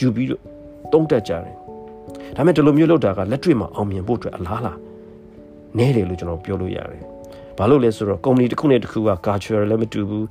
[0.00, 0.42] ယူပြီးတော့
[0.92, 1.54] တုံးတက်ကြတယ်
[2.36, 4.78] ဒါပေမဲ့ဒီလိုမျိုးလုပ်တာကလက်တွေ့မှာအောင်မြင်ဖို့အတွက်အလားလား
[5.78, 7.02] နဲတယ်လို့ကျွန်တော်ပြောလို့ရတယ်
[7.58, 10.24] ဘာလို့လဲဆိုတော့ company တစ်ခုနဲ့တစ်ခုက culture လည်းမတူဘူး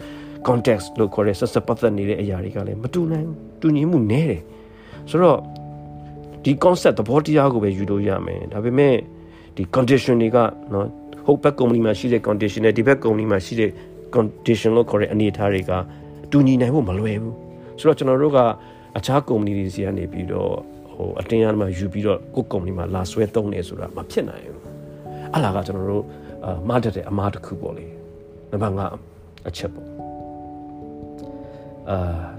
[0.48, 4.42] context လို့ခေါ်တဲ့ဆက်ဆက်ပတ်သက်နေတဲ့အရာတွေကလည်းမတူနိုင်ဘူးတူညီမှုနဲတယ်
[5.10, 5.40] ဆိုတော့
[6.44, 8.96] ဒီ concept သဘောတရားကိုပဲယူလို့ရမယ်ဒါပေမဲ့
[9.56, 10.38] ဒီ condition တွေက
[10.74, 10.88] နော်
[11.26, 13.72] ဟိုဘက် company မှာရှိတဲ့ condition နဲ့ဒီဘက် company မှာရှိတဲ့
[14.16, 15.72] condition လို့ခေါ်တဲ့အနေအထားတွေက
[16.32, 17.36] တူညီနိုင်ဖို့မလွယ်ဘူး
[17.80, 18.40] ဆိုတော့ကျွန်တော်တို့က
[18.98, 20.52] အခြား company တွေစီကနေပြီးတော့
[20.92, 24.64] ဟဟိုအတင်းအဓမ္မယူပြီးတော့ကိုယ်ကုမ္ပဏီမှာလာဆွဲသုံးနေဆိုတာမဖြစ်နိုင်ဘူး
[25.36, 26.06] အလားကကျွန်တော်တို့
[26.46, 27.86] အာမတတ်တဲ့အမားတစ်ခုပေါ့လေ
[28.52, 28.76] နံပါတ်
[29.14, 29.95] 5အချက်ပေါ့
[31.90, 31.98] အာ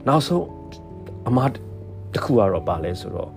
[0.08, 0.44] နောက်ဆုံး
[1.28, 1.50] အမား
[2.14, 3.30] တစ်ခုကတော့ပါလဲဆိုတော့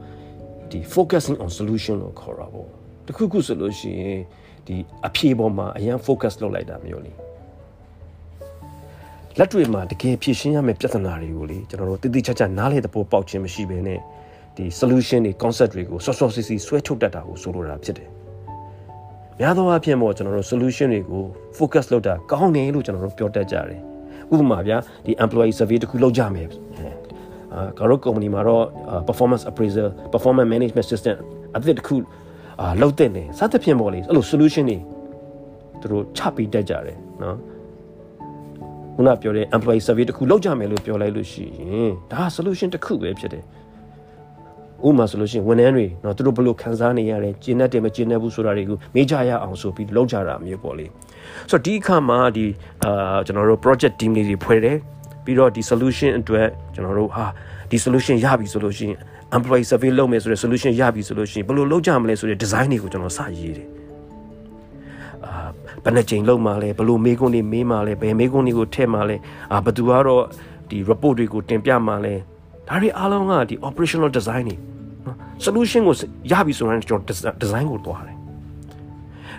[0.71, 2.67] ဒီ focusing on solution လို့ခေါ်တာပေါ့
[3.07, 4.19] တခုခုဆိုလို့ရှိရင်
[4.67, 4.75] ဒီ
[5.07, 7.13] အဖြေပေါ်မှာအရင် focus လုပ်လိုက်တာမျိုးလေ
[9.37, 13.99] လက်တွေ့မှာတကယ်ဖြေရှင်းရမယ့်ပြဿနာတွေကိုလေကျွန်တော်တို့တည်တည်ချာချာနားလေတဲ့ပေါ်ပေါက်ခြင်းမရှိဘဲနဲ့
[14.55, 18.09] ဒီ solution တွေ concept တွေကိုစောစောစီစီဆွဲထုတ်တတ်တာကိုဆိုလိုတာဖြစ်တယ်။
[19.39, 21.23] များသောအားဖြင့်ပေါ့ကျွန်တော်တို့ solution တွေကို
[21.57, 23.81] focus လုပ်တာကောင်းတယ်လို့ကျွန်တော်တို့ပြောတတ်ကြတယ်။
[24.32, 26.48] ဥပမာဗျာဒီ employee survey တခုလုပ်ကြမယ်။
[27.54, 28.64] အာကာရော company မှာတော့
[29.08, 31.16] performance appraiser performance management system
[31.56, 31.96] အသစ်တခု
[32.60, 34.78] အာလုပ်တဲ့နေစသဖြင့်ပေါ့လေအဲ့လို solution တွေ
[35.80, 37.37] သူတို့ချပြီးတက်ကြတယ်နော်
[38.94, 43.44] ခုနပြောတဲ့ employee survey တခုလုပ်ကြမယ်လို့ပြောလိုက်လို့ရှိရင်ဒါ solution တစ်ခုပဲဖြစ်တယ်
[44.87, 50.87] ဥမာဆိုလို့ရှိရင်ဝန်ထမ်းတွေเนาะသူတို့ဘယ်လိုခံစားနေရလဲကျင်းတတ်တယ်မကျင်းတတ်ဘူးဆိုတာတွေကိုမေးကြရအောင်ဆိုပြီးလုပ်ကြတာမျိုးပေါ့လေ
[51.49, 52.45] ဆိုတော့ဒီအခါမှာဒီ
[52.83, 54.77] အာကျွန်တော်တို့ project team တွေဖွဲ့တယ်
[55.23, 57.25] ပြီးတော့ဒီ solution အတွက်ကျွန်တော်တို့ဟာ
[57.71, 58.97] ဒီ solution ရပြီဆိုလို့ရှိရင်
[59.37, 63.67] employee survey လုပ်မယ်ဆိုတဲ့ solution ရပြီဆိုလို့ရှိရင်ဘယ်လိုလုပ်ကြမလဲဆိုတဲ့ design တွေကိုကျွန်တော်စရေးတယ်
[65.25, 65.31] အာ
[65.83, 69.17] ဘယ်နှချိန်လုပ်မှလဲဘယ်လိုမေးခွန်းတွေမေးမှလဲဘယ်မေးခွန်းတွေကိုထည့်မှလဲ
[69.53, 70.23] အာဘယ်သူကတော့
[70.69, 72.13] ဒီ report တွေကိုတင်ပြမှလဲ
[72.67, 74.55] ဒါတွေအားလုံးကဒီ operational design တွေ
[75.05, 75.95] နော် solution ကို
[76.31, 78.18] ရပြီဆိုရင်ကျွန်တော် design ကိုတွားတယ်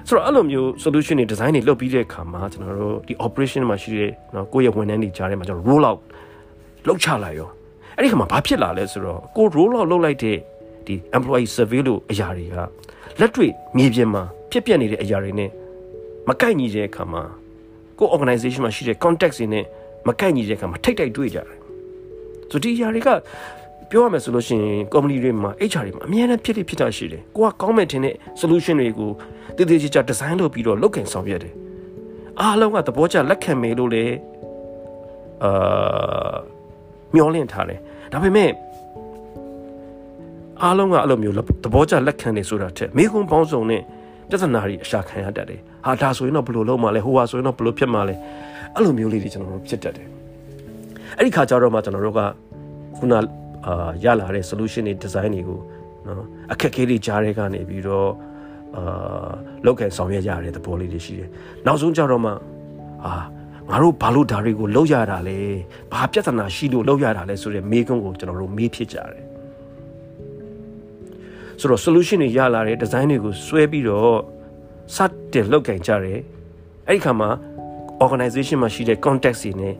[0.08, 6.00] ဆိုတော့အဲ့လိုမျိုး solution တွေ design တွေလုပ်ပြီးတဲ့အခါမှာကျွန်တော်တို့ဒီ operation မှာရှိတဲ့နော်ကိုယ့်ရဲ့ဝန်ထမ်းတွေကြားထဲမှာကျွန်တော် roll out
[6.88, 7.48] လုပ်ချလိုက်ရော
[7.96, 10.36] အဲ့ဒီခါမှာဘာဖြစ်လာလဲဆိုတော့ကို roll out လုပ်လိုက်တဲ့
[10.86, 12.56] ဒီ employee survey လို့အရာတွေက
[13.20, 15.50] လက်တွေ့မြေပြင်မှာဖြစ်ပျက်နေတဲ့အရာတွေနဲ့
[16.28, 17.22] မကိုက်ညီတဲ့အခါမှာ
[17.98, 19.64] ကို organization မှာရှိတဲ့ context တွေနဲ့
[20.08, 21.58] မကိုက်ညီတဲ့အခါမှာထိတ်တိုက်တွေ့ကြတယ်
[22.50, 23.08] ဆိုဒီຢာတွေက
[23.90, 29.10] ပြောရမယ်ဆိုလို့ရှိရင် company တွေမှာ HR တွေမှာအများနဲ့ဖြစ်ဖြစ်တာရှိတယ်ကိုကကောင်းမဲ့ထင်တဲ့ solution တွေကို
[29.60, 31.54] တည်တည်ကြကြ design လုပ်ပြီးတော့လုပ်ကင်ဆောင်ရွက်တယ်
[32.40, 34.04] အားလုံးကသဘောကျလက်ခံမယ်လို့လေ
[35.44, 36.34] အာ
[37.14, 37.78] မျောလင့်ထားတယ်
[38.12, 38.50] ဒါပေမဲ့
[40.62, 43.82] အားလုံးကအဲ့လိုမျိုးသဘောကျလက်ခံနေဆိုတာထက်မိခွန်းပေါင်းစုံနဲ့
[44.28, 48.14] ပြဿနာတွေအရှာခံရတတ်တယ်ဟာဒါဆိုရင်တော့ဘယ်လိုလုပ်မှလဲဟိုဟာဆိုရင်တော့ဘယ်လိုဖြစ်မှလဲ
[48.74, 50.08] အဲ့လိုမျိုးလေးတွေကျွန်တော်တို့ဖြစ်တတ်တယ်
[51.16, 52.20] အဲ့ဒီခါကျတော့မှကျွန်တော်တို့က
[52.96, 53.14] ခုန
[53.66, 55.58] အာရလာတဲ့ solution တွေ design တွေကို
[56.06, 58.10] နော်အခက်အခဲတွေကြားတဲ့ကနေပြီးတော့
[58.76, 59.30] အာ
[59.64, 61.28] လောက်ကန်ဆောင်ရွက်ရတဲ့သဘောလေးတွေရှိတယ်
[61.66, 62.32] နောက်ဆုံးကြတော့မှ
[63.04, 63.14] အာ
[63.70, 65.38] ငါတို့ဘာလို့ဒါတွေကိုလောက်ရတာလဲ
[65.92, 69.24] ဘာပြဿနာရှိလို့လောက်ရတာလဲဆိုတဲ့မေးခွန်းကိုကျွန်တော်တို့မေးဖြစ်ကြတယ်
[71.60, 74.18] ဆိုတော့ solution တွေရလာတဲ့ design တွေကိုဆွဲပြီးတော့
[74.96, 74.98] စ
[75.32, 76.20] တင်လောက်ကန်ကြတယ်
[76.88, 77.30] အဲ့ဒီခါမှာ
[78.04, 79.74] organization မှာရှိတဲ့ context တွေနဲ့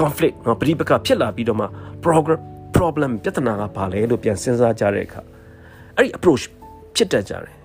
[0.00, 1.66] conflict နော်ပဋိပက္ခဖြစ်လာပြီးတော့မှ
[2.04, 2.40] program
[2.76, 5.20] problem ပြဿနာကဘာလဲလို့ပြန်စဉ်းစားကြတဲ့အခါ
[5.96, 6.44] အဲ့ဒီ approach
[6.96, 7.57] ဖြစ်တတ်ကြတယ်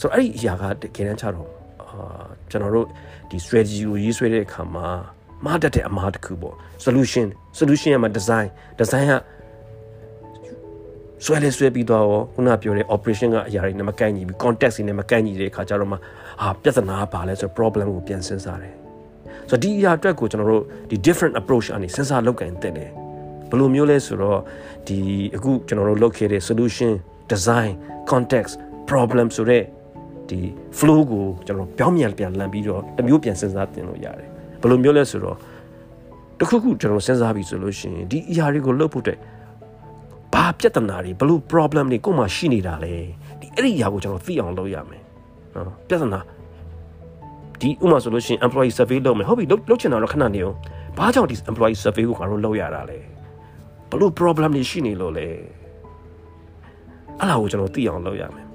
[0.00, 1.50] ဆိုတော့အဲ့ဒီအရာကတကယ်တမ်းချတော့
[1.82, 2.86] အာကျွန်တော်တို့
[3.30, 4.88] ဒီ strategy ကိုရေးဆွဲတဲ့အခါမှာ
[5.44, 6.54] မှားတတ်တဲ့အမှားတစ်ခုပေါ့
[6.84, 7.26] solution
[7.58, 8.48] solution ရမှာ design
[8.80, 9.14] design က
[11.24, 18.74] ဆွဲလဲဆွဲပြီးတော့ခုနပြောတဲ့ operation ကအရာတွေနဲ့မကိုက်ညီဘူး context တွေနဲ့မကိုက်ညီတဲ့အခါကျတော့မှဟာပြဿနာကဘာလဲဆိုတော့ problem ကိုပြန်စဉ်းစားတယ်
[19.50, 22.90] ဆိုတော့ဒီအရာအတွက်ကိုကျွန်တော်တို့ဒီ different approach အနေစဉ်းစားလုပ်ကင်တဲ့တယ်
[23.50, 24.40] ဘယ်လိုမျိုးလဲဆိုတော့
[24.88, 24.98] ဒီ
[25.36, 26.92] အခုကျွန်တော်တို့လုပ်ခဲ့တဲ့ solution
[27.32, 27.72] design
[28.12, 28.54] context
[28.90, 29.62] problem ဆိုတဲ့
[30.30, 30.40] ဒီ
[30.78, 34.28] flow ကိုကျွန်တော်ပြောင်းပြန်ပြန်လန်ပြီးတော့တမျိုးပြန်စဉ်းစားတင်လို့ရတယ်
[34.60, 35.36] ဘယ်လိုမျိုးလဲဆိုတော့
[36.38, 39.18] တခုခုကျွန်တော်စဉ်းစားပြီးဆိုလို့ရှိရင်ဒီအရာတွေကိုလုပ်ဖို့အတွက်
[40.34, 42.94] ဘာပြဿနာတွေဘလို့ problem တွေကိုမှရှိနေတာလဲ
[43.40, 45.02] ဒီအဲ့ဒီအရာကိုကျွန်တော်သိအောင်လုပ်ရမယ်
[45.54, 46.20] နော်ပြဿနာ
[47.60, 50.56] ဒီဥမာဆိုလို့ရှိရင် employee survey လုပ်မယ်ဟုတ်ပြီလုပ်ချင်တာတော့ခဏနေအောင်
[50.98, 52.98] ဘာကြောင့်ဒီ employee survey ကိုငါတို့လုပ်ရတာလဲ
[53.90, 55.26] ဘလို့ problem တွေရှိနေလို့လဲ
[57.20, 58.45] အဲ့ဒါကိုကျွန်တော်သိအောင်လုပ်ရမယ်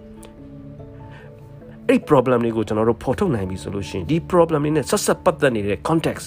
[1.91, 6.27] အဲ့ problem တွေကိုကျွန်တော်တို့ဖော်ထုတ်နိုင်ပြီဆိုလို့ရှိရင်ဒီ problem တွေနဲ့ဆက်ဆက်ပတ်သက်နေတဲ့ context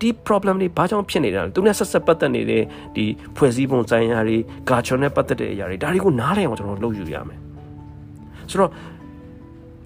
[0.00, 2.62] ဒီ problem တွေဘာကြောင့်ဖြစ်နေတာလဲသူနဲ့ဆက်ဆက်ပတ်သက်နေတဲ့
[2.96, 3.04] ဒီ
[3.36, 4.36] ဖွဲ့စည်းပုံဆိုင်ရာတွေ
[4.68, 7.38] culture နဲ့ပတ်သက်တဲ့အရာတွေဒါတွေကိုနားလည်အောင်ကျွန်တော်လုပ်ယူရမယ်
[8.50, 8.70] ဆိုတော့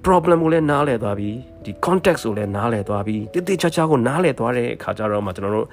[0.04, 1.30] problem ကိုလည်းနားလည်သွားပြီ
[1.64, 5.66] ဒီ context ကိုလည်းနားလည်သွားပြီတိတိကျကျကိုနားလည်သွားတဲ့အခါကျတော့မှကျွန်တော်တို့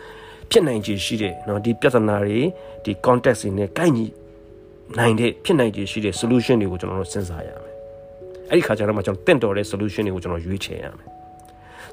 [0.52, 2.40] ဖြစ်နိုင်ခြေရှိတဲ့เนาะဒီပြဿနာတွေ
[2.84, 4.06] ဒီ context တွေနဲ့ကိုက်ညီ
[4.98, 7.63] နိုင်တဲ့ဖြစ်နိုင်ခြေရှိတဲ့ solution တွေကိုကျွန်တော်တို့စဉ်းစားရမယ်
[8.50, 11.08] အဲ့ဒီခါကျတော့မှကျွန်တော်တင့်တော်တဲ့ solution တွေကိုကျွန်တော်ရွေးချယ်ရမယ်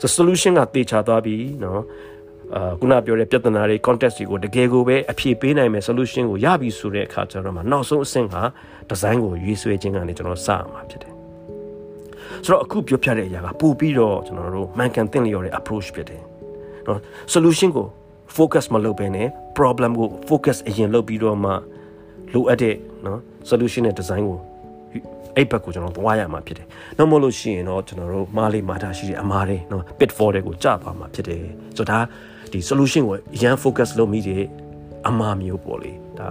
[0.01, 1.81] ဆို solution ကတေချာသွားပြီเนาะ
[2.55, 8.37] အာခုနပြောတဲ့ပြဿနာတွေ context တွေကိုတကယ်ကိုပဲအဖြေပေးနိုင်မယ် solution ကိုရပြီဆိုတဲ့အခါကျတော့မှနောက်ဆုံးအဆင့်က
[8.91, 11.13] design ကိုရွေးဆွဲခြင်းကနေကျွန်တော်စရမှာဖြစ်တယ်
[12.45, 16.23] ဆိုတော့အခုပြောပြတဲ့အရာကပို့ပြီးတော့ကျွန်တော်တို့မှန်ကန်သင့်လျော်တဲ့ approach ဖြစ်တယ်
[16.85, 16.99] เนาะ
[17.35, 17.87] solution ကို
[18.37, 21.51] focus မလုပ်ဘဲနဲ့ problem ကို focus အရင်လုပ်ပြီးတော့မှ
[22.35, 23.19] လိုအပ်တဲ့เนาะ
[23.51, 24.39] solution နဲ့ design ကို
[25.37, 26.67] အဲ့ဘက်ကိုကျွန်တော်သွားရမှာဖြစ်တယ်။
[26.99, 31.43] နောက်မလို့ရှိရင်တော့ကျွန်တော်တို့မားလေးမာတာရှိတဲ့အမားတွေနော် pitfall တွေကိုကြာသွားမှာဖြစ်တယ်။
[31.77, 31.99] ဆိုတော့ဒါ
[32.53, 34.45] ဒီ solution ကိုအရန် focus လုပ်မိတဲ့
[35.09, 36.29] အမားမျိုးပေါ့လေ။ဒါ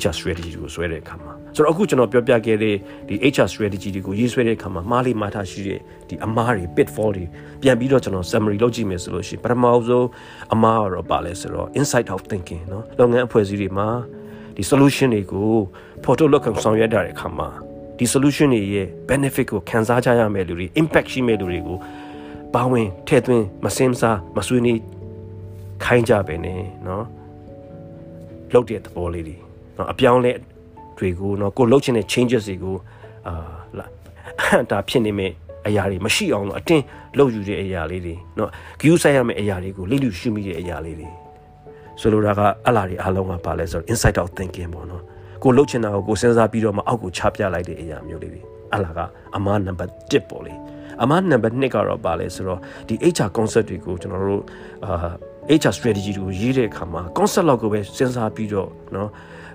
[0.00, 2.76] HR strategy ကိုဆွဲတဲ့အခါမှာဆိုတော့အခုကျွန်တော်ပြောပြခဲ့တဲ့
[3.08, 7.24] ဒီ HR strategy တွေကိုရေးဆွဲတဲ့အခါမှာမားလေးမာထားရှိတဲ့ဒီအမားတွေ pitfall တွေ
[7.62, 10.08] ပြန်ပြီးတော့ကျွန်တော် summary လုပ်ကြည့်မယ်ဆိုလို့ရှိရင်ပထမဆုံး
[10.54, 13.88] အမားကတော့ပါလဲဆိုတော့ inside out thinking เนาะလုပ်ငန်းအဖွဲ့အစည်းတွေမှာ
[14.56, 15.52] ဒီ solution တွေကို
[16.04, 17.48] ဖော်ထုတ်လုပ်ဆောင်ရွက်တဲ့အခါမှာ
[17.98, 21.78] ဒီ solution တွေရဲ့ benefit ကိုခံစားကြရမယ်လူတွေ impact ရှိမဲ့လူတွေကို
[22.54, 24.80] ပါဝင်ထည့်သွင်းမစင်စားမဆွေးနွေး
[25.84, 26.48] ခိုင်းကြပဲね
[26.84, 27.02] เนาะ
[28.54, 29.36] လုပ်တဲ့သဘောလေးတွေ
[29.74, 30.32] เนาะအပြောင်းလဲ
[30.98, 32.76] တွေကိုเนาะကိုလှုပ်ချင်တဲ့ changes တွေကို
[33.26, 33.34] အာ
[34.70, 35.30] ဒါဖြစ်နေမဲ့
[35.66, 36.84] အရာတွေမရှိအောင်လို့အတင်း
[37.16, 38.48] လှုပ်ယူတဲ့အရာလေးတွေเนาะ
[38.80, 41.08] view ဆိုင်ရမယ့်အရာတွေကိုလိလူရှုမိတဲ့အရာလေးတွေ
[42.00, 45.02] ဆိုလိုတာကအလားတွေအားလုံးကပါလဲဆိုတော့ inside out thinking ပေါ့နော်
[45.42, 48.42] ကိုလှုပ်ချင်တာကိုကိုစဉ်းစားပြီးတော့မှအောက်ကိုချပြလိုက်တဲ့အရာမျိုးလေးတွေ
[48.74, 49.00] အလားက
[49.36, 50.54] အမားနံပါတ်1ပေါ့လေ
[51.02, 54.42] အမားနံပါတ်2ကတော့ပါလဲဆိုတော့ဒီ HR concept တွေကိုကျွန်တော်တို့
[54.84, 55.12] အာ
[55.60, 59.08] HR strategy တွေကိုရေးတဲ့အခါမှာ concept လောက်ကိုပဲစဉ်းစားပြီးတော့เนาะ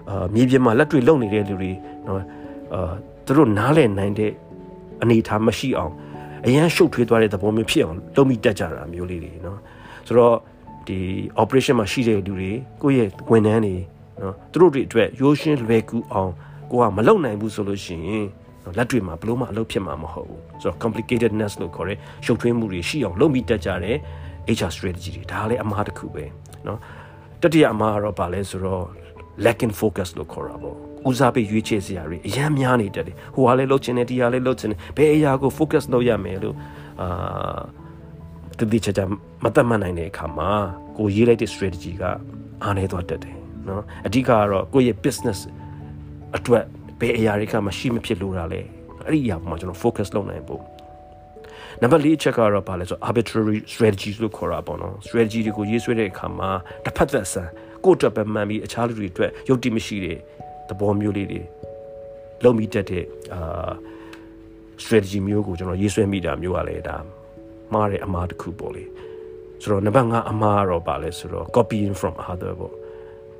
[0.10, 1.72] အာမြေပြင်မှာလက်တွေ့လုပ်နေတဲ့လူတွေ
[2.06, 2.16] เนาะ
[2.74, 2.92] အာ
[3.26, 4.32] သူတို့နားလည်နိုင်တဲ့
[5.02, 5.94] အနေအထားမရှိအောင်
[6.46, 9.58] အရန်ရှုပ်ထွေးသွားတဲ့သဘောမျိုးဖြစ်အောင်လုပ်မိတတ်ကြတာမျိုးလေးတွေเนาะ
[10.08, 10.36] ဆိုတော့
[10.88, 10.98] ဒီ
[11.42, 13.76] operation မှာရှိတဲ့လူတွေကိုယ့်ရဲ့ဝန်ထမ်းတွေ
[14.22, 16.32] နော်သူတို့တွေအတွက်ရိုးရှင်းလွယ်ကူအောင်
[16.72, 18.26] ကိုကမလုပ်နိုင်ဘူးဆိုလို့ရှိရင်
[18.78, 23.98] လက်တွေမှာဘလို့မှအလုပ်ဖြစ်မှာမဟုတ်ဘူးဆိုတော့ complicatedness လို့ခေါ်တဲ့ရှုပ်ထွေးမှုတွေရှိအောင်လုပ်ပြီးတက်ကြတဲ့
[24.58, 26.26] HR strategy တွေဒါလည်းအမှားတစ်ခုပဲ
[26.66, 26.78] เนาะ
[27.42, 28.84] တတိယအမှားကတော့ဗာလဲဆိုတော့
[29.46, 30.76] lacking focus လို့ခေါ်တာပေါ့
[31.10, 36.56] ဦးစားပေးရွေးချယ်စရာတွေအများများနေတယ်ဟိုဟာလည်းလုပ်ချင်တယ်ဒီဟာလည်းလုပ်ချင်တယ်ဘယ်အရာကို focus လုပ်ရမယ်လို့
[37.02, 37.60] အာ
[38.60, 39.04] တတိချာချာ
[39.44, 40.50] မတတ်မှတ်နိုင်တဲ့အခါမှာ
[40.98, 42.04] ကိုရေးလိုက်တဲ့ strategy က
[42.64, 43.36] အားနည်းသွားတတ်တယ်
[43.69, 45.39] နော်အဓိကကတော့ကိုယ့်ရဲ့ business
[46.37, 46.65] အတွက်
[47.01, 48.61] ဘယ်အရာတွေကမရှိမဖြစ်လို့တာလဲ
[49.07, 50.63] အဲ့ဒီအရာပေါ်မှာကျွန်တော် focus လုပ်နိုင်ဖို့
[51.83, 56.51] နံပါတ်၄အချက်ကတော့ဘာလဲဆို arbitrary strategies လို့ခေါ်တာပေါ့နော် strategy တွေကိုရေးဆွဲတဲ့အခါမှာ
[56.85, 57.49] တစ်ဖက်သက်ဆန်
[57.85, 60.19] ကိုယ့်အတွက်ပဲမှန်ပြီးအခြားလူတွေအတွက်ယုတ်တိမရှိတဲ့
[60.69, 61.41] သဘောမျိုးလေးတွေ
[62.45, 63.71] လုံးမိတတ်တဲ့အာ
[64.85, 66.97] strategy မျိုးကိုကျွန်တော်ရေးဆွဲမိတာမျိုးကလည်းဒါ
[67.73, 68.85] မှားတဲ့အမှားတစ်ခုပေါ့လေ
[69.63, 72.75] ဆိုတော့နံပါတ်5အမှားကတော့ပါလဲဆိုတော့ copying from other ပေါ့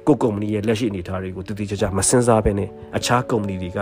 [0.07, 3.81] ကိုကုမ္ပဏီရဲ့လက်ရှိအနေအထားတွေကိုတည်တည်ကြကြမစင်စားဘဲနဲ့အခြားကုမ္ပဏီတွေက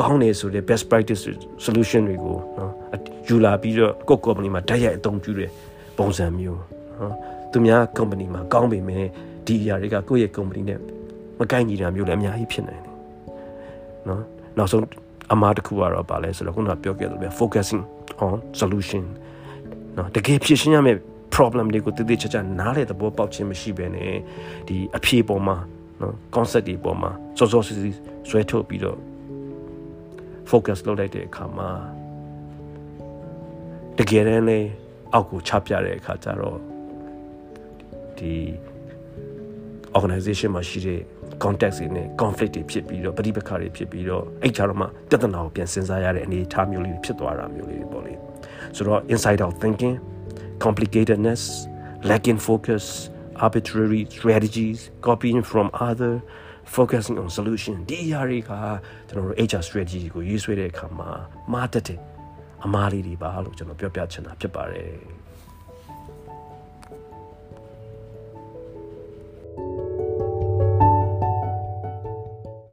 [0.00, 1.22] ကောင်းတယ်ဆိုတဲ့ best practice
[1.64, 2.72] solution တွေကိုနော်
[3.28, 5.50] ယူလာပြီးတော့ကိုကုမ္ပဏီမှာတိုက်ရိုက်အသုံးပြုတဲ့
[5.98, 6.60] ပုံစံမျိုး
[6.98, 7.14] နော်
[7.52, 9.04] သူများကုမ္ပဏီမှာကောင်းပေမဲ့
[9.46, 10.78] ဒီအရာတွေကကိုယ့်ရဲ့ကုမ္ပဏီနဲ့
[11.38, 12.94] မကိုက်ညီတာမျိုးလည်းအများကြီးဖြစ်နိုင်တယ်
[14.08, 14.22] နော်
[14.58, 14.84] နောက်ဆုံး
[15.32, 17.82] အမှားတစ်ခုကတော့ဗာလဲဆိုတော့ခုနကပြောခဲ့သလိုပဲ focusing
[18.26, 19.04] on solution
[19.96, 20.98] နော်တကယ်ဖြစ်ရှင်းရမယ့်
[21.34, 24.14] problem တွေကိုတည်တည်ချာချာနားလေသဘောပေါက်ခြင်းမရှိဘဲနဲ့
[24.68, 25.56] ဒီအဖြေပေါ်မှာ
[26.00, 27.90] နော် concept တွေပေါ်မှာစောစောစီစီ
[28.28, 28.98] ဆွဲထုတ်ပြီးတော့
[30.50, 31.70] focus လုပ်လိုက်တဲ့အခါမှာ
[33.98, 34.60] တကယ်တမ်းလေ
[35.12, 36.58] အောက်ကိုချပြတဲ့အခါကျတော့
[38.18, 38.34] ဒီ
[39.96, 41.00] organization မှာရှိတဲ့
[41.44, 48.14] context တွေနဲ့ conflict တွေဖြစ်ပြီးတော့ပဋိပက္ခတွေဖြစ်ပြီးတော့အဲ့ကြတော့မှပြဿနာကိုပြန်စဉ်းစားရတဲ့အနေအထားမျိုးလေးဖြစ်သွားတာမျိုးလေးပေါ့လေ
[48.76, 49.96] ဆိုတော့ inside out thinking
[50.65, 51.41] complicatedness,
[52.09, 53.09] lacking focus,
[53.45, 56.13] arbitrary strategies, copying from other,
[56.77, 58.51] focusing on solution ဒီအရာတွေက
[59.09, 61.09] ကျွန်တော်တို့ HR strategy ကိုရေးဆွဲတဲ့အခါမှာ
[61.53, 61.99] မှားတတ်တယ်
[62.65, 64.91] အမားလေးတွေပါလို့ကျွန်တော်ပြောပြချင်တာဖြစ်ပါတယ်